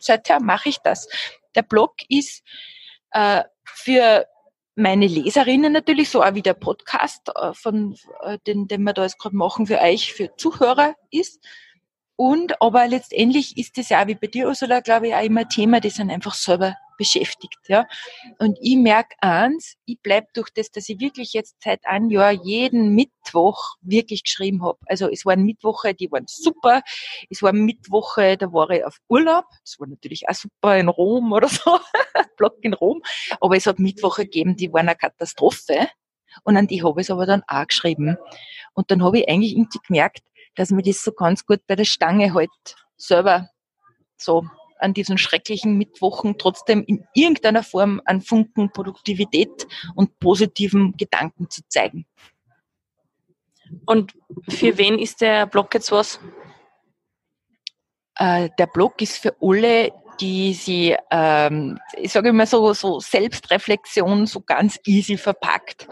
seither 0.00 0.40
mache 0.40 0.68
ich 0.68 0.78
das. 0.78 1.08
Der 1.54 1.62
Blog 1.62 1.94
ist 2.08 2.42
äh, 3.12 3.42
für 3.64 4.26
meine 4.74 5.06
Leserinnen 5.06 5.72
natürlich 5.72 6.08
so 6.08 6.22
auch 6.22 6.34
wie 6.34 6.42
der 6.42 6.54
Podcast, 6.54 7.30
äh, 7.34 7.52
von 7.52 7.96
äh, 8.22 8.38
den, 8.46 8.68
den 8.68 8.82
wir 8.82 8.92
da 8.92 9.02
jetzt 9.02 9.18
gerade 9.18 9.36
machen 9.36 9.66
für 9.66 9.80
euch, 9.80 10.12
für 10.12 10.34
Zuhörer 10.36 10.94
ist. 11.10 11.44
Und 12.16 12.60
aber 12.60 12.86
letztendlich 12.88 13.56
ist 13.58 13.78
das 13.78 13.88
ja 13.90 14.06
wie 14.06 14.14
bei 14.14 14.26
dir, 14.26 14.48
Ursula, 14.48 14.80
glaube 14.80 15.08
ich, 15.08 15.14
auch 15.14 15.22
immer 15.22 15.48
Thema, 15.48 15.80
die 15.80 15.90
sind 15.90 16.10
einfach 16.10 16.34
selber 16.34 16.76
beschäftigt. 16.98 17.56
Ja. 17.68 17.86
Und 18.38 18.58
ich 18.60 18.76
merke 18.76 19.16
eins, 19.20 19.76
ich 19.86 19.98
bleib 20.02 20.34
durch 20.34 20.50
das, 20.50 20.70
dass 20.70 20.88
ich 20.90 21.00
wirklich 21.00 21.32
jetzt 21.32 21.56
seit 21.64 21.86
einem 21.86 22.10
Jahr 22.10 22.32
jeden 22.32 22.94
Mittwoch 22.94 23.76
wirklich 23.80 24.24
geschrieben 24.24 24.62
habe. 24.62 24.78
Also 24.86 25.08
es 25.08 25.24
waren 25.24 25.44
Mittwoche, 25.44 25.94
die 25.94 26.12
waren 26.12 26.26
super. 26.26 26.82
Es 27.30 27.42
waren 27.42 27.64
Mittwoche, 27.64 28.36
da 28.36 28.52
war 28.52 28.68
ich 28.70 28.84
auf 28.84 28.98
Urlaub. 29.08 29.46
Das 29.64 29.80
war 29.80 29.86
natürlich 29.86 30.28
auch 30.28 30.34
super 30.34 30.76
in 30.76 30.88
Rom 30.88 31.32
oder 31.32 31.48
so. 31.48 31.78
Blog 32.36 32.56
in 32.60 32.74
Rom. 32.74 33.00
Aber 33.40 33.56
es 33.56 33.66
hat 33.66 33.78
Mittwoche 33.78 34.24
gegeben, 34.24 34.56
die 34.56 34.70
waren 34.72 34.88
eine 34.88 34.96
Katastrophe. 34.96 35.88
Und 36.44 36.56
an 36.56 36.66
die 36.66 36.82
habe 36.84 37.00
ich 37.00 37.06
es 37.06 37.10
aber 37.10 37.24
dann 37.24 37.42
auch 37.46 37.66
geschrieben. 37.66 38.18
Und 38.74 38.90
dann 38.90 39.02
habe 39.02 39.20
ich 39.20 39.28
eigentlich 39.28 39.52
irgendwie 39.56 39.78
gemerkt, 39.86 40.22
dass 40.56 40.70
mir 40.70 40.82
das 40.82 41.02
so 41.02 41.12
ganz 41.12 41.46
gut 41.46 41.60
bei 41.66 41.76
der 41.76 41.84
Stange 41.84 42.34
halt 42.34 42.50
selber 42.96 43.48
so 44.16 44.44
an 44.78 44.94
diesen 44.94 45.18
schrecklichen 45.18 45.76
Mittwochen 45.76 46.38
trotzdem 46.38 46.84
in 46.84 47.04
irgendeiner 47.14 47.62
Form 47.62 48.00
an 48.04 48.20
Funken 48.20 48.70
Produktivität 48.72 49.66
und 49.94 50.18
positiven 50.18 50.96
Gedanken 50.96 51.50
zu 51.50 51.62
zeigen. 51.68 52.06
Und 53.86 54.14
für 54.48 54.78
wen 54.78 54.98
ist 54.98 55.20
der 55.20 55.46
Blog 55.46 55.74
jetzt 55.74 55.92
was? 55.92 56.20
Äh, 58.16 58.50
der 58.58 58.66
Blog 58.66 59.00
ist 59.00 59.18
für 59.18 59.36
alle, 59.40 59.92
die 60.20 60.52
sie, 60.54 60.96
ähm, 61.10 61.78
ich 61.96 62.12
sage 62.12 62.30
immer 62.30 62.46
so, 62.46 62.72
so 62.72 62.98
Selbstreflexion 63.00 64.26
so 64.26 64.40
ganz 64.40 64.78
easy 64.84 65.16
verpackt. 65.16 65.86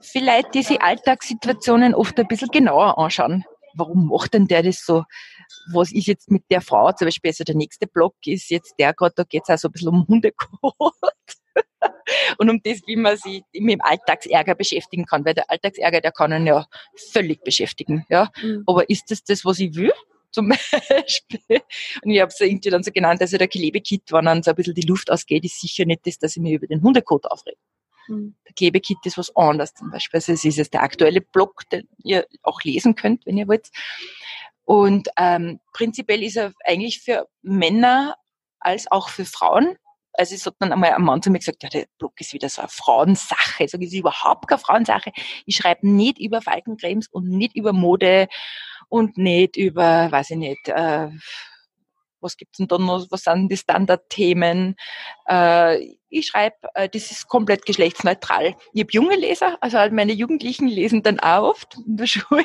Vielleicht 0.00 0.54
die 0.54 0.62
sie 0.62 0.80
Alltagssituationen 0.80 1.94
oft 1.94 2.18
ein 2.18 2.28
bisschen 2.28 2.48
genauer 2.48 2.98
anschauen. 2.98 3.44
Warum 3.74 4.08
macht 4.08 4.34
denn 4.34 4.46
der 4.46 4.62
das 4.62 4.84
so? 4.84 5.04
Was 5.72 5.92
ist 5.92 6.06
jetzt 6.06 6.30
mit 6.30 6.44
der 6.50 6.60
Frau, 6.60 6.92
zum 6.92 7.06
Beispiel, 7.06 7.30
also 7.30 7.44
der 7.44 7.54
nächste 7.54 7.86
Blog 7.86 8.14
ist 8.26 8.50
jetzt 8.50 8.74
der 8.78 8.92
gerade, 8.94 9.14
da 9.16 9.24
geht 9.24 9.42
es 9.44 9.50
auch 9.50 9.58
so 9.58 9.68
ein 9.68 9.72
bisschen 9.72 9.88
um 9.88 10.06
Hundekot. 10.06 10.74
und 12.38 12.50
um 12.50 12.60
das, 12.62 12.80
wie 12.86 12.96
man 12.96 13.16
sich 13.16 13.42
mit 13.52 13.74
dem 13.74 13.80
Alltagsärger 13.80 14.54
beschäftigen 14.54 15.04
kann, 15.06 15.24
weil 15.24 15.34
der 15.34 15.50
Alltagsärger, 15.50 16.00
der 16.00 16.12
kann 16.12 16.32
einen 16.32 16.46
ja 16.46 16.66
völlig 17.12 17.42
beschäftigen, 17.44 18.04
ja. 18.08 18.30
Mhm. 18.42 18.64
Aber 18.66 18.88
ist 18.88 19.10
das 19.10 19.22
das, 19.24 19.44
was 19.44 19.58
ich 19.58 19.74
will? 19.74 19.92
zum 20.34 20.48
Beispiel. 20.48 21.62
Und 22.02 22.10
ich 22.10 22.20
habe 22.20 22.28
es 22.28 22.40
irgendwie 22.40 22.70
dann 22.70 22.82
so 22.82 22.90
genannt, 22.90 23.20
also 23.20 23.38
der 23.38 23.48
Klebekit, 23.48 24.10
wenn 24.10 24.24
dann 24.24 24.42
so 24.42 24.50
ein 24.50 24.56
bisschen 24.56 24.74
die 24.74 24.86
Luft 24.86 25.10
ausgeht, 25.10 25.44
ist 25.44 25.60
sicher 25.60 25.84
nicht 25.84 26.06
das, 26.06 26.18
dass 26.18 26.36
ich 26.36 26.42
mich 26.42 26.54
über 26.54 26.66
den 26.66 26.82
Hundekot 26.82 27.24
aufrege. 27.26 27.56
Mhm. 28.08 28.34
Der 28.46 28.54
Klebekit 28.54 28.98
ist 29.04 29.16
was 29.16 29.34
anderes 29.36 29.74
zum 29.74 29.90
Beispiel. 29.90 30.18
Also 30.18 30.32
es 30.32 30.44
ist 30.44 30.56
jetzt 30.56 30.74
der 30.74 30.82
aktuelle 30.82 31.20
Blog, 31.20 31.62
den 31.70 31.88
ihr 32.02 32.26
auch 32.42 32.62
lesen 32.62 32.94
könnt, 32.94 33.24
wenn 33.26 33.38
ihr 33.38 33.48
wollt. 33.48 33.70
Und 34.64 35.08
ähm, 35.18 35.60
prinzipiell 35.72 36.22
ist 36.22 36.36
er 36.36 36.52
eigentlich 36.64 37.00
für 37.00 37.26
Männer 37.42 38.16
als 38.60 38.90
auch 38.90 39.08
für 39.08 39.24
Frauen. 39.24 39.76
Also 40.14 40.34
es 40.34 40.46
hat 40.46 40.54
dann 40.60 40.72
einmal 40.72 40.92
ein 40.92 41.02
Mann 41.02 41.22
zu 41.22 41.30
mir 41.30 41.40
gesagt, 41.40 41.62
ja, 41.64 41.68
der 41.68 41.86
Blog 41.98 42.12
ist 42.20 42.32
wieder 42.32 42.48
so 42.48 42.62
eine 42.62 42.68
Frauensache. 42.68 43.64
Ich 43.64 43.70
sage, 43.72 43.84
es 43.84 43.92
ist 43.92 43.98
überhaupt 43.98 44.48
keine 44.48 44.60
Frauensache. 44.60 45.12
Ich 45.44 45.56
schreibe 45.56 45.88
nicht 45.88 46.18
über 46.18 46.40
Faltencremes 46.40 47.08
und 47.08 47.28
nicht 47.28 47.56
über 47.56 47.72
Mode 47.72 48.28
und 48.88 49.18
nicht 49.18 49.56
über, 49.56 50.10
weiß 50.10 50.30
ich 50.30 50.36
nicht, 50.36 50.68
äh, 50.68 51.08
was 52.24 52.36
gibt's 52.36 52.58
denn 52.58 52.66
da 52.66 52.78
noch, 52.78 53.06
was 53.10 53.22
sind 53.22 53.48
die 53.48 53.56
Standardthemen? 53.56 54.74
Äh, 55.28 55.94
ich 56.08 56.26
schreibe, 56.26 56.56
äh, 56.74 56.88
das 56.88 57.10
ist 57.10 57.28
komplett 57.28 57.66
geschlechtsneutral. 57.66 58.56
Ich 58.72 58.82
habe 58.82 58.92
junge 58.92 59.16
Leser, 59.16 59.58
also 59.60 59.78
halt 59.78 59.92
meine 59.92 60.12
Jugendlichen 60.12 60.66
lesen 60.66 61.02
dann 61.02 61.20
auch 61.20 61.50
oft 61.50 61.76
in 61.86 61.96
der 61.96 62.06
Schule. 62.08 62.44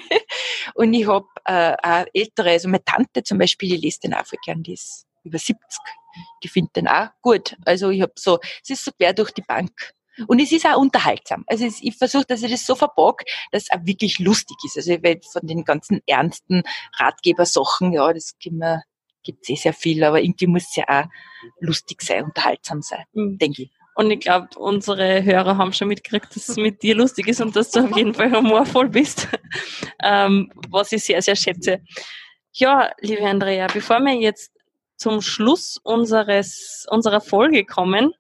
Und 0.75 0.93
ich 0.93 1.07
habe 1.07 1.27
äh, 1.45 1.75
auch 1.81 2.05
ältere, 2.13 2.51
also 2.51 2.67
meine 2.67 2.83
Tante 2.83 3.23
zum 3.23 3.39
Beispiel, 3.39 3.69
die 3.69 3.77
liest 3.77 4.03
den 4.03 4.13
auch 4.13 4.25
voll 4.25 4.39
gern, 4.45 4.61
die 4.61 4.73
ist 4.73 5.05
über 5.23 5.39
70. 5.39 5.57
Die 6.43 6.47
findet 6.47 6.75
den 6.75 6.87
auch 6.87 7.09
gut. 7.21 7.55
Also 7.65 7.89
ich 7.89 8.01
habe 8.01 8.13
so, 8.15 8.39
es 8.63 8.69
ist 8.69 8.85
so 8.85 8.91
quer 8.91 9.13
durch 9.13 9.31
die 9.31 9.41
Bank. 9.41 9.93
Und 10.27 10.41
es 10.41 10.51
ist 10.51 10.65
auch 10.65 10.77
unterhaltsam. 10.77 11.45
Also 11.47 11.65
ich 11.65 11.95
versuche, 11.95 12.25
dass 12.25 12.43
ich 12.43 12.51
das 12.51 12.65
so 12.65 12.75
verpacke, 12.75 13.23
dass 13.51 13.63
es 13.63 13.71
auch 13.71 13.85
wirklich 13.85 14.19
lustig 14.19 14.57
ist. 14.65 14.75
Also 14.75 14.91
ich 14.91 15.03
will 15.03 15.21
von 15.31 15.47
den 15.47 15.63
ganzen 15.63 16.01
ernsten 16.07 16.63
Ratgebersachen, 16.97 17.93
ja, 17.93 18.11
das 18.11 18.33
gibt 18.37 18.57
mir 18.57 18.83
gibt 19.23 19.43
es 19.43 19.49
eh 19.49 19.55
sehr 19.55 19.73
viel, 19.73 20.03
aber 20.03 20.21
irgendwie 20.21 20.47
muss 20.47 20.69
es 20.69 20.75
ja 20.75 20.85
auch 20.87 21.05
lustig 21.59 22.01
sein, 22.01 22.25
unterhaltsam 22.25 22.81
sein, 22.81 23.05
mhm. 23.13 23.37
denke 23.37 23.63
ich. 23.63 23.71
Und 23.95 24.11
ich 24.11 24.21
glaube, 24.21 24.47
unsere 24.57 25.23
Hörer 25.23 25.57
haben 25.57 25.73
schon 25.73 25.89
mitgekriegt, 25.89 26.33
dass 26.33 26.47
es 26.47 26.55
mit 26.55 26.81
dir 26.83 26.95
lustig 26.95 27.27
ist 27.27 27.41
und 27.41 27.55
dass 27.55 27.71
du 27.71 27.81
auf 27.81 27.97
jeden 27.97 28.13
Fall 28.13 28.31
humorvoll 28.31 28.87
bist, 28.87 29.27
ähm, 30.03 30.51
was 30.69 30.91
ich 30.93 31.03
sehr, 31.03 31.21
sehr 31.21 31.35
schätze. 31.35 31.81
Ja, 32.53 32.91
liebe 33.01 33.25
Andrea, 33.27 33.67
bevor 33.67 33.99
wir 33.99 34.13
jetzt 34.13 34.51
zum 34.95 35.21
Schluss 35.21 35.77
unseres, 35.83 36.85
unserer 36.89 37.19
Folge 37.19 37.65
kommen, 37.65 38.13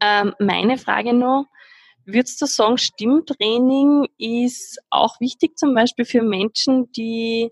ähm, 0.00 0.34
meine 0.38 0.78
Frage 0.78 1.14
noch, 1.14 1.46
würdest 2.04 2.42
du 2.42 2.46
sagen, 2.46 2.78
Stimmtraining 2.78 4.08
ist 4.18 4.78
auch 4.90 5.20
wichtig 5.20 5.58
zum 5.58 5.74
Beispiel 5.74 6.04
für 6.04 6.22
Menschen, 6.22 6.90
die 6.92 7.50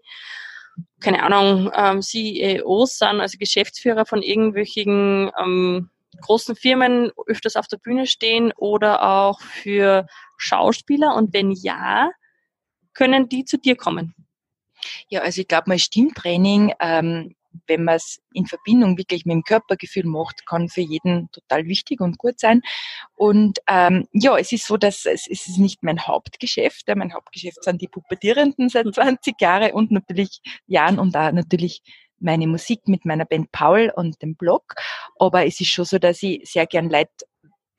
keine 1.01 1.23
Ahnung, 1.23 1.71
ähm, 1.75 2.03
CEOs 2.03 2.99
sind, 2.99 3.21
also 3.21 3.39
Geschäftsführer 3.39 4.07
von 4.07 4.23
irgendwelchen 4.23 5.31
ähm, 5.41 5.91
großen 6.21 6.57
Firmen 6.57 7.11
öfters 7.27 7.57
auf 7.57 7.67
der 7.67 7.79
Bühne 7.79 8.07
stehen 8.07 8.53
oder 8.57 9.03
auch 9.03 9.41
für 9.41 10.07
Schauspieler? 10.37 11.15
Und 11.15 11.33
wenn 11.33 11.53
ja, 11.53 12.11
können 12.95 13.29
die 13.29 13.45
zu 13.45 13.59
dir 13.59 13.77
kommen? 13.77 14.15
Ja, 15.09 15.21
also 15.21 15.41
ich 15.41 15.49
glaube 15.49 15.69
mal 15.69 15.79
Stimmtraining 15.79 16.73
ähm, 16.81 17.35
wenn 17.67 17.85
man 17.85 17.97
es 17.97 18.21
in 18.33 18.47
Verbindung 18.47 18.97
wirklich 18.99 19.25
mit 19.25 19.35
dem 19.35 19.43
Körpergefühl 19.43 20.05
macht, 20.05 20.47
kann 20.47 20.69
für 20.69 20.81
jeden 20.81 21.31
total 21.33 21.67
wichtig 21.67 22.01
und 22.01 22.19
gut 22.19 22.39
sein. 22.39 22.63
Und 23.15 23.59
ähm, 23.67 24.07
ja, 24.13 24.37
es 24.37 24.53
ist 24.53 24.67
so, 24.67 24.77
dass 24.77 25.05
es, 25.07 25.27
es 25.29 25.49
ist 25.49 25.59
nicht 25.59 25.83
mein 25.83 26.07
Hauptgeschäft. 26.07 26.89
Ja, 26.89 26.95
mein 26.95 27.15
Hauptgeschäft 27.15 27.63
sind 27.65 27.81
die 27.81 27.89
Pubertierenden 27.89 28.69
seit 28.69 28.87
20 28.95 29.41
Jahren 29.41 29.73
und 29.73 29.91
natürlich 29.91 30.41
Jahren 30.67 30.99
und 30.99 31.15
da 31.15 31.33
natürlich 31.33 31.83
meine 32.21 32.47
Musik 32.47 32.87
mit 32.87 33.05
meiner 33.05 33.25
Band 33.25 33.51
Paul 33.51 33.93
und 33.95 34.21
dem 34.23 34.37
Blog. 34.37 34.75
Aber 35.19 35.47
es 35.47 35.61
ist 35.61 35.71
schon 35.71 35.87
so, 35.87 35.99
dass 35.99 36.23
ich 36.23 36.49
sehr 36.49 36.67
gern 36.67 36.91
Leute 36.91 37.27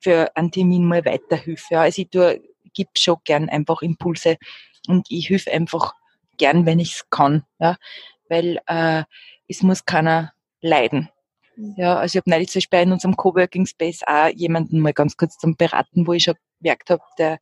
für 0.00 0.36
einen 0.36 0.50
Termin 0.50 0.84
mal 0.84 1.04
weiterhelfe. 1.04 1.74
Ja. 1.74 1.82
Also 1.82 2.02
ich 2.02 2.10
tue, 2.10 2.42
gebe 2.74 2.90
schon 2.96 3.18
gern 3.24 3.48
einfach 3.48 3.82
Impulse 3.82 4.36
und 4.88 5.06
ich 5.10 5.30
helfe 5.30 5.52
einfach 5.52 5.94
gern, 6.38 6.66
wenn 6.66 6.80
ich 6.80 6.92
es 6.94 7.10
kann. 7.10 7.44
Ja. 7.60 7.76
Weil 8.28 8.58
äh, 8.66 9.04
es 9.56 9.62
muss 9.62 9.84
keiner 9.84 10.32
leiden. 10.60 11.08
Mhm. 11.56 11.74
Ja, 11.76 11.96
also 11.96 12.16
ich 12.16 12.22
habe 12.22 12.30
neulich 12.30 12.48
zum 12.48 12.60
Beispiel 12.60 12.80
in 12.80 12.92
unserem 12.92 13.16
Coworking 13.16 13.66
Space 13.66 14.00
auch 14.06 14.28
jemanden 14.28 14.80
mal 14.80 14.92
ganz 14.92 15.16
kurz 15.16 15.38
zum 15.38 15.56
Beraten, 15.56 16.06
wo 16.06 16.12
ich 16.12 16.24
schon 16.24 16.34
gemerkt 16.60 16.90
habe, 16.90 17.02
der 17.18 17.38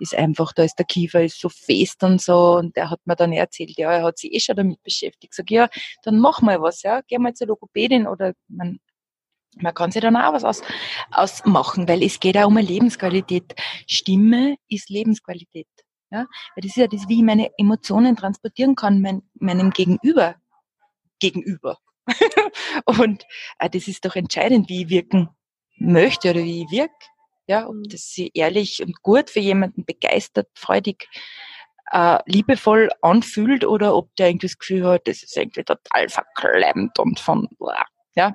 ist 0.00 0.14
einfach, 0.14 0.52
da 0.52 0.64
ist 0.64 0.76
der 0.76 0.86
Kiefer 0.86 1.22
ist 1.22 1.40
so 1.40 1.48
fest 1.48 2.02
und 2.02 2.20
so 2.20 2.56
und 2.56 2.76
der 2.76 2.90
hat 2.90 3.00
mir 3.04 3.16
dann 3.16 3.32
erzählt, 3.32 3.76
ja, 3.76 3.92
er 3.92 4.04
hat 4.04 4.18
sich 4.18 4.32
eh 4.32 4.40
schon 4.40 4.56
damit 4.56 4.82
beschäftigt. 4.82 5.34
Sag 5.34 5.50
ja, 5.50 5.68
dann 6.02 6.18
mach 6.18 6.40
mal 6.42 6.60
was, 6.60 6.82
ja, 6.82 7.02
geh 7.06 7.18
mal 7.18 7.34
zur 7.34 7.48
Logopädin 7.48 8.06
oder 8.06 8.32
man 8.48 8.78
man 9.56 9.74
kann 9.74 9.90
sich 9.90 10.00
dann 10.00 10.16
auch 10.16 10.32
was 10.32 10.44
aus, 10.44 10.62
ausmachen, 11.10 11.86
weil 11.86 12.02
es 12.02 12.20
geht 12.20 12.38
auch 12.38 12.46
um 12.46 12.56
eine 12.56 12.66
Lebensqualität. 12.66 13.54
Stimme 13.86 14.56
ist 14.68 14.88
Lebensqualität. 14.88 15.68
Ja? 16.10 16.26
Weil 16.54 16.62
das 16.62 16.70
ist 16.70 16.76
ja 16.76 16.86
das, 16.86 17.06
wie 17.08 17.18
ich 17.18 17.22
meine 17.22 17.50
Emotionen 17.58 18.16
transportieren 18.16 18.74
kann, 18.76 19.02
mein, 19.02 19.22
meinem 19.34 19.70
Gegenüber 19.70 20.36
gegenüber. 21.22 21.78
und 22.84 23.24
äh, 23.58 23.70
das 23.70 23.88
ist 23.88 24.04
doch 24.04 24.16
entscheidend, 24.16 24.68
wie 24.68 24.82
ich 24.82 24.88
wirken 24.90 25.28
möchte 25.78 26.30
oder 26.30 26.42
wie 26.42 26.62
ich 26.64 26.70
wirke. 26.70 26.94
Ja, 27.46 27.66
ob 27.66 27.74
mhm. 27.74 27.88
das 27.88 28.10
sie 28.10 28.30
ehrlich 28.34 28.82
und 28.82 29.02
gut 29.02 29.30
für 29.30 29.40
jemanden 29.40 29.84
begeistert, 29.84 30.48
freudig, 30.54 31.08
äh, 31.90 32.18
liebevoll 32.26 32.90
anfühlt 33.02 33.64
oder 33.64 33.94
ob 33.94 34.14
der 34.16 34.28
irgendwie 34.28 34.46
das 34.48 34.58
Gefühl 34.58 34.86
hat, 34.86 35.02
das 35.06 35.22
ist 35.22 35.36
irgendwie 35.36 35.64
total 35.64 36.08
verklemmt 36.08 36.98
und 36.98 37.20
von, 37.20 37.48
ja, 38.14 38.34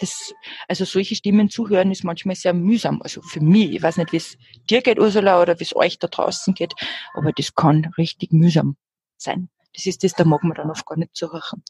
das, 0.00 0.32
also 0.66 0.84
solche 0.84 1.14
Stimmen 1.14 1.50
zuhören 1.50 1.90
ist 1.92 2.04
manchmal 2.04 2.34
sehr 2.34 2.54
mühsam. 2.54 3.00
Also 3.02 3.22
für 3.22 3.40
mich, 3.40 3.72
ich 3.72 3.82
weiß 3.82 3.96
nicht, 3.98 4.12
wie 4.12 4.16
es 4.16 4.36
dir 4.68 4.82
geht, 4.82 4.98
Ursula, 4.98 5.40
oder 5.40 5.58
wie 5.60 5.64
es 5.64 5.76
euch 5.76 5.98
da 5.98 6.08
draußen 6.08 6.54
geht, 6.54 6.74
aber 7.14 7.32
das 7.32 7.54
kann 7.54 7.92
richtig 7.96 8.32
mühsam 8.32 8.76
sein. 9.16 9.48
Das 9.74 9.86
ist 9.86 10.02
das, 10.02 10.14
da 10.14 10.24
mag 10.24 10.42
man 10.42 10.54
dann 10.54 10.70
oft 10.70 10.84
gar 10.84 10.98
nicht 10.98 11.14
zuhören. 11.14 11.62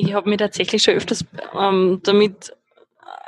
Ich 0.00 0.14
habe 0.14 0.30
mich 0.30 0.38
tatsächlich 0.38 0.80
schon 0.80 0.94
öfters 0.94 1.24
ähm, 1.58 1.98
damit 2.04 2.54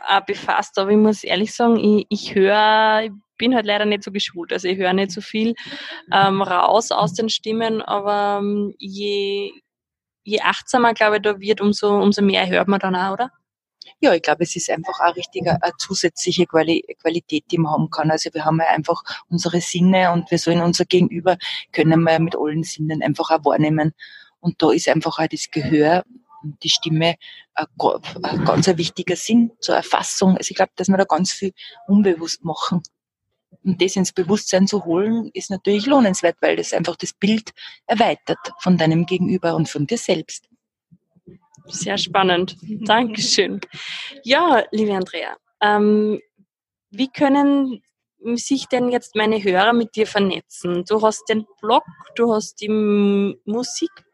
auch 0.07 0.21
befasst, 0.21 0.79
aber 0.79 0.93
ich 0.93 0.99
muss 0.99 1.25
ehrlich 1.25 1.53
sagen, 1.53 1.77
ich, 1.77 2.07
ich 2.09 2.35
höre, 2.37 3.03
ich 3.07 3.11
bin 3.37 3.57
halt 3.57 3.67
leider 3.67 3.87
nicht 3.87 4.05
so 4.05 4.13
geschult, 4.13 4.53
also 4.53 4.69
ich 4.69 4.79
höre 4.79 4.93
nicht 4.93 5.11
so 5.11 5.21
viel 5.21 5.57
ähm, 6.13 6.43
raus 6.43 6.93
aus 6.93 7.13
den 7.15 7.29
Stimmen, 7.29 7.83
aber 7.83 8.39
ähm, 8.41 8.73
je, 8.79 9.51
je 10.23 10.41
achtsamer, 10.43 10.95
glaube 10.95 11.17
ich, 11.17 11.23
da 11.23 11.41
wird, 11.41 11.61
umso, 11.61 12.01
umso 12.01 12.23
mehr 12.23 12.49
hört 12.49 12.69
man 12.69 12.79
dann 12.79 12.95
auch, 12.95 13.15
oder? 13.15 13.33
Ja, 13.99 14.15
ich 14.15 14.23
glaube, 14.23 14.45
es 14.45 14.55
ist 14.55 14.71
einfach 14.71 15.01
auch 15.01 15.17
richtig 15.17 15.49
eine, 15.49 15.61
eine 15.61 15.73
zusätzliche 15.77 16.47
Quali 16.47 16.85
Qualität, 17.03 17.47
die 17.51 17.59
man 17.59 17.73
haben 17.73 17.91
kann. 17.91 18.13
Also 18.13 18.31
wir 18.33 18.45
haben 18.45 18.61
ja 18.61 18.69
einfach 18.69 19.03
unsere 19.29 19.61
Sinne 19.61 20.13
und 20.13 20.31
wir 20.31 20.39
sollen 20.39 20.61
unser 20.61 20.85
Gegenüber 20.85 21.37
können 21.73 22.05
wir 22.05 22.21
mit 22.21 22.37
allen 22.37 22.63
Sinnen 22.63 23.03
einfach 23.03 23.31
auch 23.31 23.45
wahrnehmen. 23.45 23.93
Und 24.39 24.63
da 24.63 24.71
ist 24.71 24.89
einfach 24.89 25.19
auch 25.19 25.27
das 25.27 25.51
Gehör 25.51 26.05
die 26.43 26.71
Stimme 26.71 27.17
ein, 27.55 28.45
ganz 28.45 28.69
ein 28.69 28.79
wichtiger 28.79 29.17
Sinn 29.17 29.53
zur 29.61 29.77
Erfassung. 29.77 30.37
Also 30.37 30.51
ich 30.51 30.57
glaube, 30.57 30.73
dass 30.77 30.89
wir 30.89 30.97
da 30.97 31.05
ganz 31.05 31.33
viel 31.33 31.53
unbewusst 31.87 32.45
machen. 32.45 32.83
Und 33.65 33.83
das 33.83 33.97
ins 33.97 34.13
Bewusstsein 34.13 34.67
zu 34.67 34.85
holen, 34.85 35.31
ist 35.35 35.51
natürlich 35.51 35.87
lohnenswert, 35.87 36.37
weil 36.41 36.57
das 36.57 36.73
einfach 36.73 36.97
das 36.97 37.13
Bild 37.13 37.51
erweitert 37.87 38.39
von 38.59 38.79
deinem 38.79 39.07
Gegenüber 39.07 39.55
und 39.55 39.69
von 39.69 39.87
dir 39.87 39.99
selbst. 39.99 40.49
Sehr 41.67 41.99
spannend. 41.99 42.57
Dankeschön. 42.63 43.61
Ja, 44.23 44.65
liebe 44.71 44.95
Andrea, 44.95 45.37
ähm, 45.61 46.21
wie 46.91 47.09
können 47.09 47.83
sich 48.35 48.67
denn 48.67 48.91
jetzt 48.91 49.15
meine 49.15 49.43
Hörer 49.43 49.73
mit 49.73 49.97
dir 49.97 50.07
vernetzen? 50.07 50.85
Du 50.87 51.03
hast 51.03 51.29
den 51.29 51.47
Blog, 51.61 51.85
du 52.17 52.33
hast 52.33 52.61
die 52.61 53.37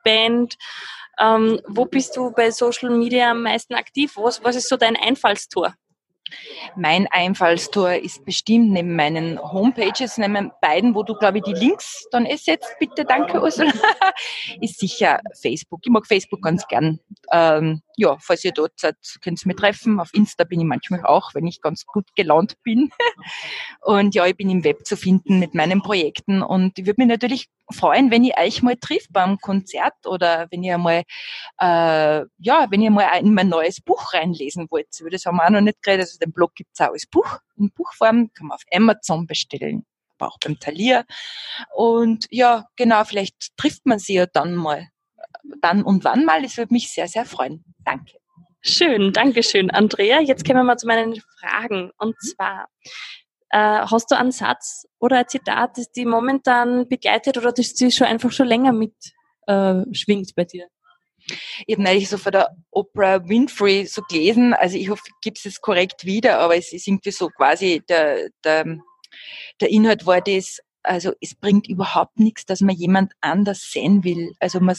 Musikband, 0.07 0.57
ähm, 1.19 1.61
wo 1.67 1.85
bist 1.85 2.17
du 2.17 2.31
bei 2.31 2.51
Social 2.51 2.91
Media 2.91 3.31
am 3.31 3.43
meisten 3.43 3.75
aktiv? 3.75 4.13
Was, 4.17 4.43
was 4.45 4.57
ist 4.57 4.69
so 4.69 4.77
dein 4.77 4.97
Einfallstor? 4.97 5.75
Mein 6.75 7.07
Einfallstor 7.07 7.93
ist 7.95 8.25
bestimmt 8.25 8.73
neben 8.73 8.97
meinen 8.97 9.41
Homepages, 9.41 10.19
neben 10.19 10.51
beiden, 10.61 10.95
wo 10.95 11.05
du, 11.05 11.15
glaube 11.15 11.39
ich, 11.39 11.45
die 11.45 11.53
Links 11.53 12.05
dann 12.11 12.27
ersetzt, 12.27 12.75
bitte, 12.81 13.05
danke 13.05 13.41
Ursula, 13.41 13.73
ist 14.61 14.81
sicher 14.81 15.21
Facebook. 15.41 15.81
Ich 15.85 15.91
mag 15.91 16.05
Facebook 16.05 16.43
ganz 16.43 16.67
gern. 16.67 16.99
Ähm, 17.31 17.81
ja, 17.97 18.19
falls 18.21 18.45
ihr 18.45 18.53
dort 18.53 18.79
seid, 18.79 18.97
könnt 19.23 19.43
ihr 19.43 19.49
mich 19.49 19.57
treffen. 19.57 19.99
Auf 19.99 20.12
Insta 20.12 20.45
bin 20.45 20.61
ich 20.61 20.67
manchmal 20.67 21.05
auch, 21.05 21.35
wenn 21.35 21.47
ich 21.47 21.62
ganz 21.62 21.87
gut 21.87 22.07
gelaunt 22.15 22.62
bin. 22.62 22.91
Und 23.81 24.15
ja, 24.15 24.26
ich 24.26 24.37
bin 24.37 24.50
im 24.50 24.65
Web 24.65 24.87
zu 24.87 24.97
finden 24.97 25.38
mit 25.38 25.55
meinen 25.55 25.81
Projekten 25.81 26.43
und 26.43 26.79
ich 26.79 26.87
würde 26.87 27.00
mich 27.00 27.09
natürlich 27.09 27.49
freuen, 27.73 28.11
wenn 28.11 28.25
ich 28.25 28.38
euch 28.38 28.62
mal 28.62 28.76
trifft 28.76 29.12
beim 29.12 29.38
Konzert 29.38 30.07
oder 30.07 30.47
wenn 30.50 30.62
ihr 30.62 30.79
mal, 30.79 31.03
äh, 31.61 32.25
ja, 32.38 32.67
wenn 32.71 32.83
ihr 32.83 32.91
mal 32.91 33.19
in 33.21 33.33
mein 33.35 33.49
neues 33.49 33.81
Buch 33.81 34.12
reinlesen 34.12 34.67
wollt. 34.71 34.88
Das 35.11 35.25
haben 35.25 35.37
wir 35.37 35.47
auch 35.47 35.50
noch 35.50 35.61
nicht 35.61 35.83
geredet. 35.83 36.07
Also 36.07 36.19
den 36.19 36.33
Blog 36.33 36.55
gibt's 36.55 36.81
auch 36.81 36.88
als 36.93 37.07
Buch, 37.07 37.38
in 37.57 37.71
Buchform, 37.71 38.31
kann 38.35 38.49
man 38.49 38.57
auf 38.57 38.62
Amazon 38.73 39.26
bestellen, 39.26 39.85
aber 40.19 40.33
auch 40.33 40.38
beim 40.45 40.59
Talier. 40.59 41.05
Und 41.75 42.26
ja, 42.31 42.67
genau, 42.76 43.05
vielleicht 43.05 43.57
trifft 43.57 43.87
man 43.87 43.99
sie 43.99 44.15
ja 44.15 44.26
dann 44.26 44.55
mal 44.55 44.88
dann 45.61 45.83
und 45.83 46.05
wann 46.05 46.25
mal. 46.25 46.45
Es 46.45 46.57
würde 46.57 46.73
mich 46.73 46.93
sehr, 46.93 47.09
sehr 47.09 47.25
freuen. 47.25 47.65
Danke. 47.85 48.19
Schön, 48.61 49.12
danke 49.12 49.43
schön, 49.43 49.71
Andrea. 49.71 50.21
Jetzt 50.21 50.45
kommen 50.45 50.59
wir 50.59 50.65
mal 50.65 50.76
zu 50.76 50.87
meinen 50.88 51.23
Fragen. 51.41 51.93
Und 51.99 52.17
zwar, 52.21 52.69
äh, 53.50 53.59
hast 53.59 54.11
du 54.11 54.19
einen 54.19 54.33
Satz 54.33 54.87
oder 54.99 55.19
ein 55.19 55.29
Zitat, 55.29 55.79
das 55.79 55.91
die 55.93 56.05
momentan 56.05 56.88
begleitet 56.88 57.38
oder 57.38 57.53
das 57.53 57.75
die 57.75 57.93
schon 57.93 58.09
einfach 58.09 58.33
schon 58.33 58.49
länger 58.49 58.73
mit 58.73 58.95
äh, 59.47 59.83
schwingt 59.93 60.35
bei 60.35 60.45
dir? 60.45 60.67
Ich 61.67 61.75
habe 61.75 61.83
neulich 61.83 62.09
so 62.09 62.19
von 62.19 62.33
der 62.33 62.57
Oprah 62.71 63.29
Winfrey 63.29 63.87
so 63.87 64.03
gelesen, 64.03 64.55
also 64.55 64.76
ich 64.76 64.88
hoffe, 64.91 65.03
gibt 65.23 65.45
es 65.45 65.61
korrekt 65.61 66.05
wieder, 66.05 66.38
aber 66.38 66.57
es 66.57 66.73
ist 66.73 66.87
irgendwie 66.87 67.11
so 67.11 67.29
quasi 67.29 67.83
der, 67.88 68.29
der, 68.45 68.79
der 69.61 69.71
Inhalt 69.71 70.07
war 70.07 70.21
das, 70.21 70.59
also 70.83 71.12
es 71.21 71.35
bringt 71.35 71.69
überhaupt 71.69 72.19
nichts, 72.19 72.47
dass 72.47 72.61
man 72.61 72.76
jemand 72.76 73.12
anders 73.21 73.71
sehen 73.73 74.05
will. 74.05 74.33
Also 74.38 74.61
man 74.61 74.76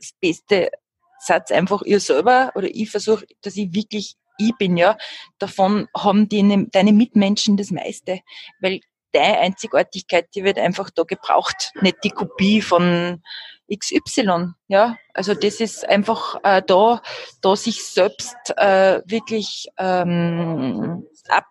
das 0.00 0.12
beste 0.20 0.70
Satz 1.18 1.50
einfach 1.50 1.82
ihr 1.82 2.00
selber 2.00 2.52
oder 2.54 2.68
ich 2.68 2.90
versuche, 2.90 3.26
dass 3.42 3.56
ich 3.56 3.74
wirklich 3.74 4.16
ich 4.38 4.56
bin, 4.56 4.76
ja. 4.76 4.96
Davon 5.38 5.88
haben 5.94 6.28
die, 6.28 6.66
deine 6.72 6.92
Mitmenschen 6.92 7.56
das 7.58 7.70
meiste, 7.70 8.20
weil 8.60 8.80
deine 9.12 9.38
Einzigartigkeit, 9.38 10.28
die 10.34 10.44
wird 10.44 10.58
einfach 10.58 10.90
da 10.90 11.02
gebraucht, 11.02 11.72
nicht 11.80 11.98
die 12.04 12.10
Kopie 12.10 12.62
von 12.62 13.22
XY, 13.72 14.54
ja. 14.68 14.96
Also 15.14 15.34
das 15.34 15.60
ist 15.60 15.88
einfach 15.88 16.36
äh, 16.42 16.62
da, 16.66 17.02
da 17.40 17.56
sich 17.56 17.84
selbst 17.84 18.36
äh, 18.56 19.02
wirklich 19.04 19.68
ähm, 19.78 21.06
ab, 21.28 21.44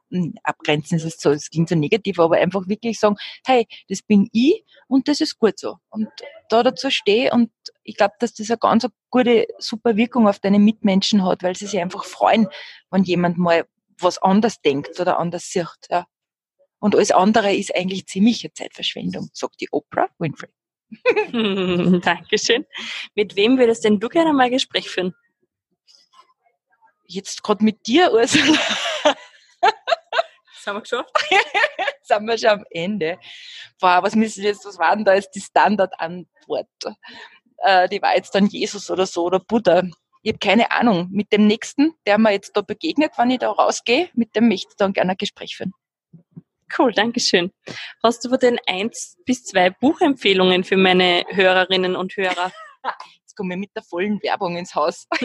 abgrenzen, 0.43 0.97
das 0.97 1.05
ist 1.05 1.21
so, 1.21 1.31
das 1.31 1.49
klingt 1.49 1.69
so 1.69 1.75
negativ, 1.75 2.19
aber 2.19 2.37
einfach 2.37 2.67
wirklich 2.67 2.99
sagen, 2.99 3.15
hey, 3.45 3.67
das 3.87 4.01
bin 4.01 4.27
ich 4.33 4.65
und 4.87 5.07
das 5.07 5.21
ist 5.21 5.39
gut 5.39 5.59
so. 5.59 5.77
Und 5.89 6.09
da 6.49 6.63
dazu 6.63 6.89
stehe 6.89 7.31
und 7.31 7.51
ich 7.89 7.97
glaube, 7.97 8.13
dass 8.19 8.35
das 8.35 8.51
eine 8.51 8.59
ganz 8.59 8.87
gute, 9.09 9.47
super 9.57 9.95
Wirkung 9.95 10.27
auf 10.27 10.39
deine 10.39 10.59
Mitmenschen 10.59 11.25
hat, 11.25 11.41
weil 11.41 11.55
sie 11.55 11.65
sich 11.65 11.79
einfach 11.79 12.05
freuen, 12.05 12.47
wenn 12.91 13.03
jemand 13.03 13.39
mal 13.39 13.65
was 13.97 14.19
anders 14.19 14.61
denkt 14.61 14.99
oder 14.99 15.17
anders 15.17 15.49
sieht, 15.49 15.87
ja. 15.89 16.05
Und 16.79 16.95
alles 16.95 17.11
andere 17.11 17.53
ist 17.53 17.75
eigentlich 17.75 18.05
ziemliche 18.05 18.53
Zeitverschwendung, 18.53 19.29
sagt 19.33 19.59
die 19.59 19.67
Oprah 19.71 20.07
Winfrey. 20.19 20.49
Dankeschön. 22.01 22.65
Mit 23.15 23.35
wem 23.35 23.57
würdest 23.57 23.83
denn 23.83 23.99
du 23.99 24.07
gerne 24.07 24.33
mal 24.33 24.43
ein 24.43 24.51
Gespräch 24.51 24.87
führen? 24.89 25.15
Jetzt 27.05 27.41
gerade 27.41 27.63
mit 27.63 27.87
dir, 27.87 28.13
Ursula. 28.13 28.59
Das 29.01 30.67
haben 30.67 30.75
wir 30.75 30.81
geschafft. 30.81 31.11
sind 32.03 32.25
wir 32.25 32.37
schon 32.37 32.49
am 32.49 32.65
Ende. 32.69 33.17
Boah, 33.79 34.03
was 34.03 34.15
müssen 34.15 34.43
jetzt, 34.43 34.65
was 34.65 34.77
war 34.77 34.95
denn 34.95 35.05
da 35.05 35.15
jetzt 35.15 35.31
die 35.31 35.41
Standardantwort? 35.41 36.67
Äh, 37.63 37.89
die 37.89 38.01
war 38.01 38.15
jetzt 38.15 38.35
dann 38.35 38.47
Jesus 38.47 38.89
oder 38.89 39.05
so 39.05 39.23
oder 39.23 39.39
Buddha. 39.39 39.83
Ich 40.21 40.31
habe 40.31 40.39
keine 40.39 40.71
Ahnung. 40.71 41.07
Mit 41.11 41.31
dem 41.31 41.47
nächsten, 41.47 41.93
der 42.05 42.17
mir 42.17 42.31
jetzt 42.31 42.55
da 42.55 42.61
begegnet, 42.61 43.13
wenn 43.17 43.31
ich 43.31 43.39
da 43.39 43.51
rausgehe, 43.51 44.09
mit 44.13 44.35
dem 44.35 44.47
möchte 44.47 44.69
ich 44.71 44.77
dann 44.77 44.93
gerne 44.93 45.11
ein 45.11 45.17
Gespräch 45.17 45.55
führen. 45.55 45.73
Cool, 46.77 46.91
danke 46.91 47.19
schön. 47.19 47.51
Hast 48.03 48.25
du 48.25 48.37
denn 48.37 48.59
eins 48.67 49.17
bis 49.25 49.43
zwei 49.43 49.71
Buchempfehlungen 49.71 50.63
für 50.63 50.77
meine 50.77 51.25
Hörerinnen 51.29 51.95
und 51.95 52.15
Hörer? 52.15 52.51
Jetzt 53.21 53.35
komme 53.35 53.55
ich 53.55 53.59
mit 53.59 53.75
der 53.75 53.83
vollen 53.83 54.21
Werbung 54.21 54.57
ins 54.57 54.75
Haus. 54.75 55.07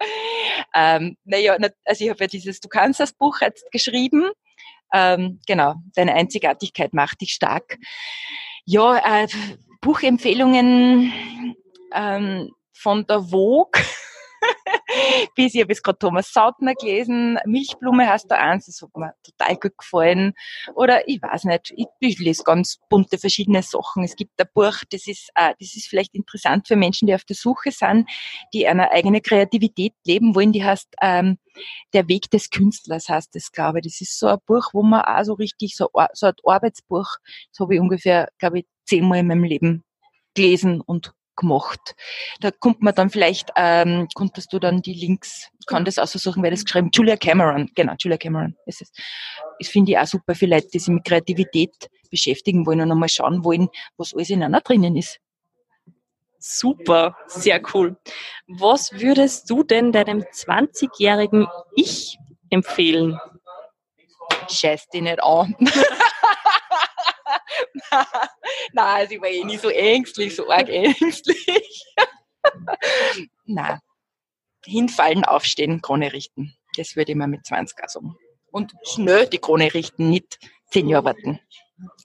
Ähm, 0.74 1.16
naja, 1.24 1.56
also 1.84 2.04
ich 2.04 2.10
habe 2.10 2.20
ja 2.20 2.26
dieses 2.26 2.60
Du 2.60 2.68
kannst 2.68 3.00
das 3.00 3.12
Buch 3.12 3.40
jetzt 3.40 3.70
geschrieben. 3.72 4.30
Ähm, 4.92 5.40
genau, 5.46 5.74
deine 5.94 6.14
Einzigartigkeit 6.14 6.92
macht 6.92 7.20
dich 7.20 7.32
stark. 7.32 7.78
Ja, 8.64 9.22
äh, 9.22 9.28
Buchempfehlungen 9.80 11.12
ähm, 11.92 12.50
von 12.72 13.06
der 13.06 13.22
Vogue 13.22 13.80
bis 15.34 15.54
ich 15.54 15.60
habe 15.60 15.72
jetzt 15.72 15.82
gerade 15.82 15.98
Thomas 15.98 16.32
Sautner 16.32 16.74
gelesen, 16.74 17.38
Milchblume 17.44 18.08
hast 18.08 18.30
du 18.30 18.36
eins, 18.36 18.66
das 18.66 18.82
hat 18.82 18.96
mir 18.96 19.14
total 19.22 19.56
gut 19.56 19.78
gefallen. 19.78 20.34
Oder 20.74 21.08
ich 21.08 21.20
weiß 21.22 21.44
nicht, 21.44 21.72
ich, 21.76 21.86
ich 22.00 22.18
lese 22.18 22.42
ganz 22.44 22.78
bunte 22.88 23.18
verschiedene 23.18 23.62
Sachen. 23.62 24.04
Es 24.04 24.16
gibt 24.16 24.40
ein 24.40 24.48
Buch, 24.54 24.76
das 24.90 25.06
ist, 25.06 25.30
äh, 25.34 25.54
das 25.58 25.76
ist 25.76 25.88
vielleicht 25.88 26.14
interessant 26.14 26.68
für 26.68 26.76
Menschen, 26.76 27.06
die 27.06 27.14
auf 27.14 27.24
der 27.24 27.36
Suche 27.36 27.70
sind, 27.70 28.08
die 28.52 28.66
eine 28.66 28.90
eigene 28.90 29.20
Kreativität 29.20 29.94
leben 30.04 30.34
wollen. 30.34 30.52
Die 30.52 30.64
heißt 30.64 30.94
ähm, 31.02 31.38
Der 31.92 32.08
Weg 32.08 32.30
des 32.30 32.50
Künstlers 32.50 33.08
heißt 33.08 33.34
das, 33.34 33.52
glaube 33.52 33.78
ich. 33.78 33.84
Das 33.84 34.00
ist 34.00 34.18
so 34.18 34.28
ein 34.28 34.38
Buch, 34.46 34.70
wo 34.72 34.82
man 34.82 35.02
auch 35.02 35.24
so 35.24 35.34
richtig, 35.34 35.76
so, 35.76 35.90
so 36.12 36.26
ein 36.26 36.34
Arbeitsbuch, 36.44 37.08
das 37.50 37.60
habe 37.60 37.74
ich 37.74 37.80
ungefähr, 37.80 38.28
glaube 38.38 38.60
ich, 38.60 38.66
zehnmal 38.86 39.18
in 39.18 39.26
meinem 39.26 39.44
Leben 39.44 39.84
gelesen 40.34 40.80
und 40.80 41.12
gemacht. 41.36 41.94
Da 42.40 42.50
kommt 42.50 42.82
man 42.82 42.94
dann 42.94 43.10
vielleicht, 43.10 43.50
ähm, 43.56 44.08
konntest 44.14 44.52
du 44.52 44.58
dann 44.58 44.82
die 44.82 44.94
Links, 44.94 45.48
kann 45.66 45.84
das 45.84 45.98
aussuchen, 45.98 46.42
wer 46.42 46.50
das 46.50 46.64
geschrieben 46.64 46.90
Julia 46.92 47.16
Cameron, 47.16 47.70
genau, 47.74 47.94
Julia 47.98 48.16
Cameron 48.16 48.56
ist 48.64 48.82
es. 48.82 48.92
Das 49.58 49.68
finde 49.68 49.92
ich 49.92 49.98
auch 49.98 50.06
super 50.06 50.34
für 50.34 50.46
Leute, 50.46 50.68
die 50.72 50.78
sich 50.78 50.88
mit 50.88 51.04
Kreativität 51.04 51.90
beschäftigen 52.10 52.66
wollen 52.66 52.80
und 52.80 52.92
einmal 52.92 53.08
schauen 53.08 53.44
wollen, 53.44 53.68
was 53.96 54.14
alles 54.14 54.30
in 54.30 54.42
einer 54.42 54.60
drinnen 54.60 54.96
ist. 54.96 55.18
Super, 56.38 57.16
sehr 57.26 57.60
cool. 57.74 57.96
Was 58.46 58.92
würdest 58.92 59.50
du 59.50 59.64
denn 59.64 59.90
deinem 59.90 60.20
20-jährigen 60.20 61.48
Ich 61.74 62.18
empfehlen? 62.50 63.18
Scheiß 64.48 64.88
dich 64.88 65.02
nicht 65.02 65.22
an. 65.22 65.56
Nein, 68.72 68.96
also 68.96 69.14
ich 69.14 69.20
war 69.20 69.28
eh 69.28 69.44
nie 69.44 69.56
so 69.56 69.68
ängstlich, 69.68 70.34
so 70.34 70.48
arg 70.50 70.68
ängstlich. 70.68 71.84
Nein. 73.44 73.80
Hinfallen, 74.64 75.24
aufstehen, 75.24 75.80
Krone 75.80 76.12
richten. 76.12 76.54
Das 76.76 76.96
würde 76.96 77.12
ich 77.12 77.16
mir 77.16 77.26
mit 77.26 77.46
20 77.46 77.82
auch 77.82 77.88
sagen. 77.88 78.16
Und 78.50 78.74
schnell 78.84 79.28
die 79.28 79.38
Krone 79.38 79.72
richten, 79.72 80.08
nicht 80.08 80.38
zehn 80.70 80.88
Jahre 80.88 81.04
warten, 81.04 81.40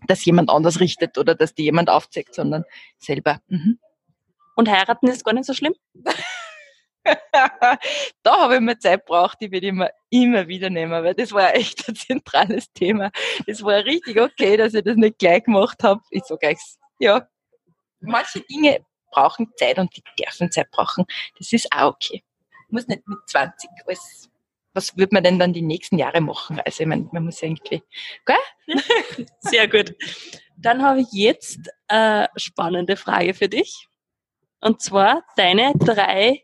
dass 0.08 0.26
jemand 0.26 0.50
anders 0.50 0.80
richtet 0.80 1.17
oder 1.17 1.36
dass 1.36 1.56
die 1.56 1.63
jemand 1.63 1.89
aufzeigt, 1.89 2.36
sondern 2.36 2.63
selber. 3.00 3.41
Mhm. 3.48 3.80
Und 4.56 4.70
heiraten 4.70 5.08
ist 5.08 5.24
gar 5.24 5.34
nicht 5.34 5.46
so 5.46 5.54
schlimm? 5.54 5.74
da 8.24 8.42
habe 8.42 8.56
ich 8.56 8.62
mir 8.62 8.78
Zeit 8.78 9.06
braucht, 9.06 9.42
die 9.42 9.52
würde 9.52 9.68
ich 9.68 9.74
mir 9.74 9.92
immer 10.10 10.48
wieder 10.48 10.70
nehmen, 10.70 11.04
weil 11.04 11.16
das 11.16 11.32
war 11.32 11.56
echt 11.56 11.88
ein 11.88 11.96
zentrales 11.96 12.72
Thema. 12.74 13.12
Das 13.48 13.64
war 13.64 13.84
richtig 13.86 14.20
okay, 14.20 14.58
dass 14.58 14.74
ich 14.74 14.84
das 14.84 14.96
nicht 14.96 15.20
gleich 15.20 15.44
gemacht 15.44 15.84
habe. 15.84 16.02
Ich 16.12 16.24
sage 16.26 16.48
euch, 16.48 16.60
ja, 17.00 17.28
manche 18.00 18.42
Dinge 18.42 18.86
brauchen 19.12 19.52
Zeit 19.58 19.78
und 19.80 19.96
die 19.96 20.04
dürfen 20.20 20.52
Zeit 20.52 20.70
brauchen. 20.72 21.06
Das 21.38 21.52
ist 21.52 21.68
auch 21.72 21.94
okay. 21.94 22.24
Muss 22.70 22.88
nicht 22.88 23.06
mit 23.08 23.20
20 23.28 23.70
alles 23.86 24.32
was 24.74 24.96
wird 24.98 25.12
man 25.12 25.24
denn 25.24 25.40
dann 25.40 25.54
die 25.54 25.62
nächsten 25.62 25.98
Jahre 25.98 26.22
machen? 26.22 26.60
Also 26.66 26.84
ich 26.84 26.88
meine, 26.88 27.10
man 27.12 27.26
muss 27.26 27.42
irgendwie, 27.42 27.84
gell? 28.26 28.38
Sehr 29.40 29.68
gut. 29.68 29.94
Dann 30.58 30.82
habe 30.82 31.02
ich 31.02 31.12
jetzt 31.12 31.60
eine 31.88 32.30
spannende 32.36 32.96
Frage 32.96 33.34
für 33.34 33.50
dich. 33.50 33.88
Und 34.62 34.82
zwar 34.82 35.24
deine 35.36 35.74
drei 35.78 36.44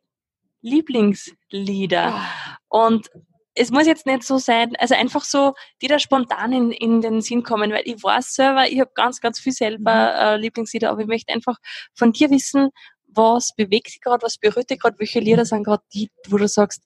Lieblingslieder. 0.67 2.21
Oh. 2.69 2.85
Und 2.85 3.09
es 3.55 3.71
muss 3.71 3.87
jetzt 3.87 4.05
nicht 4.05 4.23
so 4.23 4.37
sein, 4.37 4.75
also 4.77 4.95
einfach 4.95 5.23
so, 5.23 5.53
die 5.81 5.87
da 5.87 5.99
spontan 5.99 6.53
in, 6.53 6.71
in 6.71 7.01
den 7.01 7.21
Sinn 7.21 7.43
kommen, 7.43 7.71
weil 7.71 7.81
ich 7.85 8.01
weiß 8.01 8.35
selber, 8.35 8.67
ich 8.69 8.79
habe 8.79 8.91
ganz, 8.93 9.19
ganz 9.19 9.39
viel 9.39 9.53
selber 9.53 10.13
mhm. 10.13 10.19
äh, 10.19 10.37
Lieblingslieder, 10.37 10.91
aber 10.91 11.01
ich 11.01 11.07
möchte 11.07 11.33
einfach 11.33 11.57
von 11.93 12.11
dir 12.11 12.29
wissen, 12.29 12.69
was 13.07 13.55
bewegt 13.55 13.87
dich 13.87 14.01
gerade, 14.01 14.21
was 14.21 14.37
berührt 14.37 14.69
dich 14.69 14.79
gerade, 14.79 14.99
welche 14.99 15.19
Lieder 15.19 15.45
sind 15.45 15.63
gerade 15.63 15.83
die, 15.93 16.09
wo 16.27 16.37
du 16.37 16.47
sagst, 16.47 16.83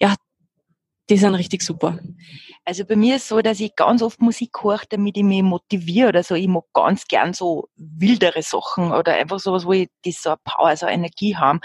ja, 0.00 0.14
die 1.10 1.16
sind 1.16 1.34
richtig 1.34 1.62
super. 1.62 1.98
Also 2.64 2.84
bei 2.84 2.94
mir 2.94 3.16
ist 3.16 3.28
so, 3.28 3.40
dass 3.40 3.58
ich 3.58 3.74
ganz 3.74 4.02
oft 4.02 4.20
Musik 4.20 4.50
höre, 4.62 4.82
damit 4.88 5.16
ich 5.16 5.24
mich 5.24 5.42
motiviere 5.42 6.10
oder 6.10 6.22
so. 6.22 6.34
Ich 6.34 6.46
mag 6.46 6.64
ganz 6.72 7.06
gern 7.06 7.32
so 7.32 7.68
wildere 7.76 8.42
Sachen 8.42 8.92
oder 8.92 9.14
einfach 9.14 9.40
sowas, 9.40 9.66
wo 9.66 9.72
ich 9.72 9.88
das 10.04 10.22
so 10.22 10.30
eine 10.30 10.38
Power, 10.44 10.76
so 10.76 10.86
eine 10.86 10.94
Energie 10.94 11.36
haben. 11.36 11.60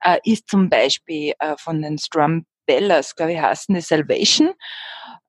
Äh, 0.00 0.18
ist 0.24 0.48
zum 0.48 0.70
Beispiel 0.70 1.34
äh, 1.38 1.56
von 1.58 1.82
den 1.82 1.98
Strum 1.98 2.46
Bellas, 2.66 3.14
glaube 3.14 3.32
ich, 3.32 3.40
heißen 3.40 3.74
die 3.74 3.80
Salvation. 3.80 4.52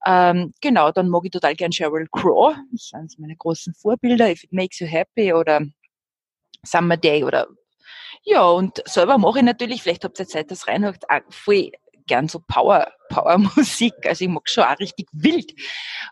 Ähm, 0.06 0.54
genau, 0.62 0.92
dann 0.92 1.10
mag 1.10 1.24
ich 1.26 1.32
total 1.32 1.56
gern 1.56 1.72
Sheryl 1.72 2.08
Crow. 2.12 2.56
Das 2.72 2.90
sind 2.90 3.20
meine 3.20 3.36
großen 3.36 3.74
Vorbilder. 3.74 4.32
If 4.32 4.44
it 4.44 4.54
makes 4.54 4.80
you 4.80 4.88
happy 4.88 5.34
oder 5.34 5.62
Summer 6.66 6.98
Day 6.98 7.24
oder 7.24 7.48
ja, 8.24 8.44
und 8.44 8.82
selber 8.86 9.18
mache 9.18 9.40
ich 9.40 9.46
natürlich, 9.46 9.82
vielleicht 9.82 10.04
habt 10.04 10.20
ihr 10.20 10.28
Zeit, 10.28 10.52
das 10.52 10.68
reinhört, 10.68 11.06
voll 11.30 11.72
gern 12.10 12.28
so 12.28 12.40
Power, 12.46 12.92
Power-Musik. 13.10 13.94
Also 14.06 14.26
ich 14.26 14.30
mag 14.30 14.50
schon 14.50 14.66
auch 14.66 14.80
richtig 14.80 15.08
wild. 15.14 15.54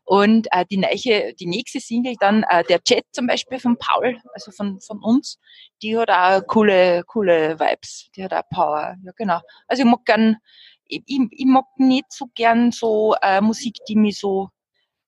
Und 0.06 0.48
äh, 0.52 0.66
die, 0.70 0.78
neiche, 0.78 1.34
die 1.38 1.48
nächste 1.48 1.82
Single 1.82 2.16
dann, 2.20 2.44
äh, 2.50 2.64
der 2.64 2.82
Chat 2.84 3.04
zum 3.12 3.28
Beispiel 3.28 3.60
von 3.60 3.78
Paul, 3.78 4.18
also 4.34 4.52
von, 4.52 4.80
von 4.80 5.04
uns, 5.04 5.40
die 5.82 5.98
hat 5.98 6.10
auch 6.10 6.46
coole, 6.48 7.04
coole 7.06 7.60
Vibes. 7.60 8.10
Die 8.16 8.24
hat 8.24 8.34
auch 8.34 8.48
Power. 8.50 8.96
Ja, 9.04 9.12
genau. 9.18 9.42
Also 9.68 9.84
ich 9.84 9.90
mag 9.90 10.06
gern, 10.06 10.38
ich, 10.86 11.04
ich, 11.06 11.20
ich 11.32 11.46
mag 11.46 11.66
nicht 11.78 12.12
so 12.12 12.28
gern 12.34 12.72
so 12.72 13.16
äh, 13.22 13.42
Musik, 13.42 13.78
die 13.90 13.96
mich 13.96 14.20
so 14.20 14.50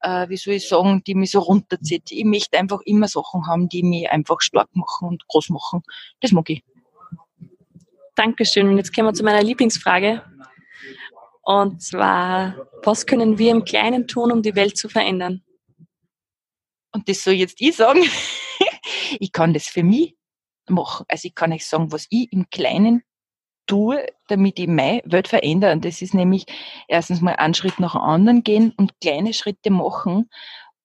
äh, 0.01 0.29
wie 0.29 0.37
soll 0.37 0.53
ich 0.53 0.67
sagen, 0.67 1.03
die 1.05 1.13
mich 1.13 1.31
so 1.31 1.39
runterzieht. 1.39 2.11
Ich 2.11 2.23
möchte 2.23 2.57
einfach 2.57 2.79
immer 2.85 3.09
Sachen 3.09 3.47
haben, 3.47 3.67
die 3.67 3.83
mich 3.83 4.09
einfach 4.09 4.39
stark 4.39 4.69
machen 4.73 5.09
und 5.09 5.27
groß 5.27 5.49
machen. 5.49 5.83
Das 6.21 6.31
mag 6.31 6.49
ich. 6.49 6.63
Dankeschön. 8.15 8.67
Und 8.67 8.77
jetzt 8.77 8.93
kommen 8.93 9.07
wir 9.07 9.13
zu 9.13 9.23
meiner 9.23 9.43
Lieblingsfrage. 9.43 10.21
Und 11.49 11.81
zwar, 11.81 12.67
was 12.83 13.07
können 13.07 13.39
wir 13.39 13.49
im 13.49 13.65
Kleinen 13.65 14.07
tun, 14.07 14.31
um 14.31 14.43
die 14.43 14.55
Welt 14.55 14.77
zu 14.77 14.87
verändern? 14.87 15.41
Und 16.93 17.09
das 17.09 17.23
soll 17.23 17.33
jetzt 17.33 17.59
ich 17.59 17.75
sagen. 17.75 18.03
ich 19.19 19.31
kann 19.31 19.55
das 19.55 19.65
für 19.65 19.81
mich 19.81 20.15
machen. 20.67 21.07
Also 21.09 21.27
ich 21.27 21.33
kann 21.33 21.51
euch 21.51 21.65
sagen, 21.65 21.91
was 21.91 22.05
ich 22.11 22.31
im 22.31 22.51
Kleinen 22.51 23.01
tue, 23.65 24.05
damit 24.27 24.59
ich 24.59 24.67
meine 24.67 25.01
Welt 25.05 25.27
verändere. 25.27 25.71
Und 25.71 25.85
das 25.85 26.03
ist 26.03 26.13
nämlich 26.13 26.45
erstens 26.87 27.19
mal 27.19 27.35
einen 27.37 27.55
Schritt 27.55 27.79
nach 27.79 27.93
dem 27.93 28.01
anderen 28.01 28.43
gehen 28.43 28.71
und 28.77 29.01
kleine 29.01 29.33
Schritte 29.33 29.71
machen. 29.71 30.29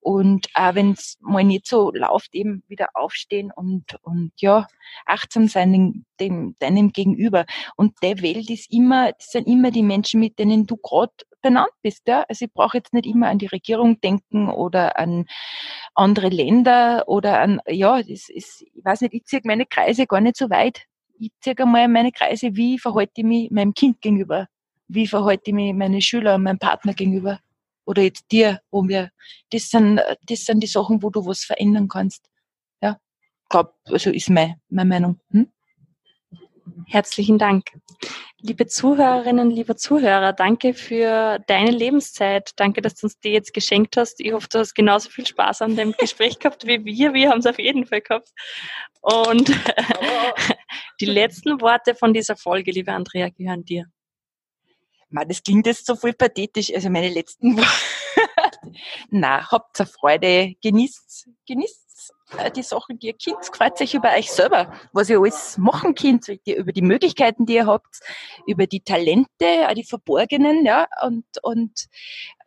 Und 0.04 0.48
auch 0.52 0.74
wenn 0.74 0.92
es 0.92 1.16
mal 1.22 1.44
nicht 1.44 1.66
so 1.66 1.90
läuft, 1.90 2.34
eben 2.34 2.62
wieder 2.68 2.88
aufstehen 2.92 3.50
und, 3.50 3.84
und 4.02 4.32
ja, 4.36 4.66
achtsam 5.06 5.48
sein 5.48 5.72
dem, 5.72 6.04
dem, 6.20 6.56
deinem 6.58 6.92
Gegenüber. 6.92 7.46
Und 7.74 7.94
der 8.02 8.20
Welt 8.20 8.50
ist 8.50 8.70
immer, 8.70 9.12
das 9.12 9.30
sind 9.30 9.48
immer 9.48 9.70
die 9.70 9.82
Menschen, 9.82 10.20
mit 10.20 10.38
denen 10.38 10.66
du 10.66 10.76
gerade 10.76 11.14
benannt 11.40 11.72
bist. 11.80 12.06
Ja? 12.06 12.26
Also 12.28 12.44
ich 12.44 12.52
brauche 12.52 12.76
jetzt 12.76 12.92
nicht 12.92 13.06
immer 13.06 13.28
an 13.28 13.38
die 13.38 13.46
Regierung 13.46 13.98
denken 14.02 14.50
oder 14.50 14.98
an 14.98 15.24
andere 15.94 16.28
Länder 16.28 17.04
oder 17.06 17.40
an, 17.40 17.62
ja, 17.66 17.96
das 17.96 18.28
ist, 18.28 18.60
ich 18.74 18.84
weiß 18.84 19.00
nicht, 19.00 19.14
ich 19.14 19.24
ziehe 19.24 19.40
meine 19.44 19.64
Kreise 19.64 20.06
gar 20.06 20.20
nicht 20.20 20.36
so 20.36 20.50
weit. 20.50 20.82
Ich 21.18 21.30
ziehe 21.40 21.56
einmal 21.56 21.88
meine 21.88 22.12
Kreise, 22.12 22.54
wie 22.56 22.78
verhalte 22.78 23.12
ich 23.16 23.24
mich 23.24 23.50
meinem 23.50 23.72
Kind 23.72 24.02
gegenüber? 24.02 24.48
Wie 24.86 25.06
verhalte 25.06 25.44
ich 25.46 25.54
mich 25.54 25.72
meine 25.72 26.02
Schüler 26.02 26.34
und 26.34 26.42
meinem 26.42 26.58
Partner 26.58 26.92
gegenüber? 26.92 27.40
Oder 27.84 28.02
jetzt 28.02 28.30
dir, 28.30 28.60
wo 28.70 28.86
wir, 28.86 29.10
das 29.50 29.70
sind, 29.70 30.00
das 30.26 30.44
sind 30.44 30.60
die 30.60 30.66
Sachen, 30.66 31.02
wo 31.02 31.10
du 31.10 31.24
was 31.26 31.44
verändern 31.44 31.88
kannst. 31.88 32.28
Ja, 32.82 32.98
glaub, 33.48 33.74
also 33.84 34.10
ist 34.10 34.30
meine, 34.30 34.60
meine 34.68 34.88
Meinung. 34.88 35.20
Hm? 35.30 35.50
Herzlichen 36.86 37.38
Dank. 37.38 37.70
Liebe 38.40 38.66
Zuhörerinnen, 38.66 39.50
lieber 39.50 39.76
Zuhörer, 39.76 40.32
danke 40.32 40.74
für 40.74 41.38
deine 41.46 41.70
Lebenszeit. 41.70 42.50
Danke, 42.56 42.82
dass 42.82 42.94
du 42.96 43.06
uns 43.06 43.18
die 43.18 43.30
jetzt 43.30 43.54
geschenkt 43.54 43.96
hast. 43.96 44.20
Ich 44.20 44.32
hoffe, 44.32 44.48
du 44.50 44.58
hast 44.58 44.74
genauso 44.74 45.08
viel 45.08 45.26
Spaß 45.26 45.62
an 45.62 45.76
dem 45.76 45.92
Gespräch 45.98 46.38
gehabt 46.38 46.66
wie 46.66 46.84
wir. 46.84 47.14
Wir 47.14 47.30
haben 47.30 47.38
es 47.38 47.46
auf 47.46 47.58
jeden 47.58 47.86
Fall 47.86 48.02
gehabt. 48.02 48.30
Und 49.00 49.48
die 51.00 51.06
letzten 51.06 51.60
Worte 51.60 51.94
von 51.94 52.12
dieser 52.12 52.36
Folge, 52.36 52.70
liebe 52.70 52.92
Andrea, 52.92 53.28
gehören 53.30 53.64
dir. 53.64 53.86
Man, 55.10 55.28
das 55.28 55.42
klingt 55.42 55.66
jetzt 55.66 55.86
so 55.86 55.96
voll 55.96 56.12
pathetisch. 56.12 56.72
Also 56.74 56.90
meine 56.90 57.08
letzten 57.08 57.56
Worte. 57.56 57.68
Na, 59.10 59.50
habt 59.50 59.80
eine 59.80 59.86
Freude, 59.86 60.54
genießt, 60.62 61.28
genießt 61.46 61.84
äh, 62.38 62.50
die 62.50 62.62
Sachen, 62.62 62.98
die 62.98 63.08
ihr 63.08 63.14
Kind, 63.14 63.36
freut 63.52 63.78
sich 63.78 63.94
über 63.94 64.12
euch 64.12 64.30
selber, 64.30 64.72
was 64.92 65.10
ihr 65.10 65.20
alles 65.20 65.58
machen 65.58 65.94
könnt, 65.94 66.28
über 66.28 66.72
die 66.72 66.82
Möglichkeiten, 66.82 67.46
die 67.46 67.54
ihr 67.54 67.66
habt, 67.66 68.00
über 68.46 68.66
die 68.66 68.80
Talente, 68.80 69.68
auch 69.68 69.74
die 69.74 69.84
Verborgenen, 69.84 70.64
ja, 70.64 70.86
und, 71.02 71.24
und 71.42 71.86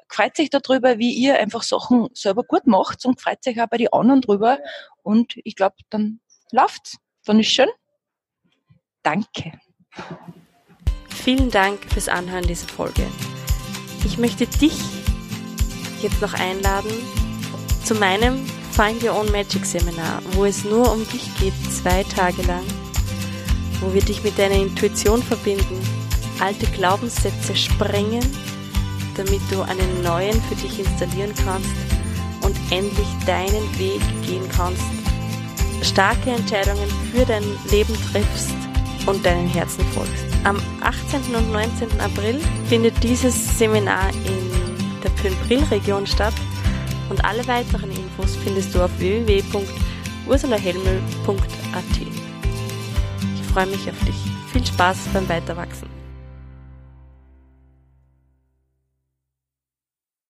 freut 0.09 0.35
sich 0.35 0.49
darüber, 0.49 0.97
wie 0.97 1.13
ihr 1.13 1.37
einfach 1.37 1.63
Sachen 1.63 2.09
selber 2.13 2.43
gut 2.43 2.65
macht 2.65 3.05
und 3.05 3.21
freut 3.21 3.43
sich 3.43 3.61
auch 3.61 3.67
bei 3.67 3.77
den 3.77 3.91
anderen 3.91 4.21
drüber. 4.21 4.59
Und 5.03 5.33
ich 5.43 5.55
glaube, 5.55 5.75
dann 5.89 6.19
läuft's. 6.51 6.97
Dann 7.25 7.39
ist 7.39 7.47
schön. 7.47 7.69
Danke. 9.03 9.59
Vielen 11.27 11.51
Dank 11.51 11.79
fürs 11.91 12.07
Anhören 12.07 12.47
dieser 12.47 12.69
Folge. 12.69 13.05
Ich 14.05 14.17
möchte 14.17 14.47
dich 14.47 14.79
jetzt 16.01 16.21
noch 16.21 16.33
einladen 16.33 16.89
zu 17.83 17.95
meinem 17.95 18.45
Find 18.71 19.03
Your 19.03 19.19
Own 19.19 19.29
Magic 19.33 19.65
Seminar, 19.65 20.21
wo 20.31 20.45
es 20.45 20.63
nur 20.63 20.89
um 20.89 21.05
dich 21.09 21.29
geht, 21.37 21.51
zwei 21.69 22.03
Tage 22.03 22.43
lang, 22.43 22.63
wo 23.81 23.93
wir 23.93 24.01
dich 24.01 24.23
mit 24.23 24.39
deiner 24.39 24.55
Intuition 24.55 25.21
verbinden, 25.21 25.81
alte 26.39 26.65
Glaubenssätze 26.67 27.57
sprengen, 27.57 28.23
damit 29.17 29.41
du 29.51 29.63
einen 29.63 30.03
neuen 30.03 30.41
für 30.43 30.55
dich 30.55 30.79
installieren 30.79 31.33
kannst 31.43 31.75
und 32.41 32.55
endlich 32.71 33.07
deinen 33.25 33.77
Weg 33.77 33.99
gehen 34.25 34.47
kannst, 34.55 34.85
starke 35.81 36.29
Entscheidungen 36.29 36.87
für 37.11 37.25
dein 37.25 37.43
Leben 37.69 37.97
triffst 38.13 38.66
und 39.07 39.25
deinen 39.25 39.47
Herzen 39.47 39.83
folgst. 39.93 40.25
Am 40.43 40.57
18. 40.81 41.33
und 41.35 41.51
19. 41.51 41.99
April 41.99 42.39
findet 42.67 43.03
dieses 43.03 43.57
Seminar 43.57 44.09
in 44.09 44.51
der 45.03 45.09
Pülmbrill-Region 45.09 46.05
statt 46.05 46.35
und 47.09 47.25
alle 47.25 47.47
weiteren 47.47 47.89
Infos 47.91 48.35
findest 48.35 48.75
du 48.75 48.83
auf 48.83 48.91
www.ursulahelmel.at. 48.99 51.83
Ich 53.35 53.43
freue 53.53 53.67
mich 53.67 53.89
auf 53.89 53.97
dich. 54.05 54.17
Viel 54.51 54.65
Spaß 54.65 54.97
beim 55.13 55.29
Weiterwachsen. 55.29 55.96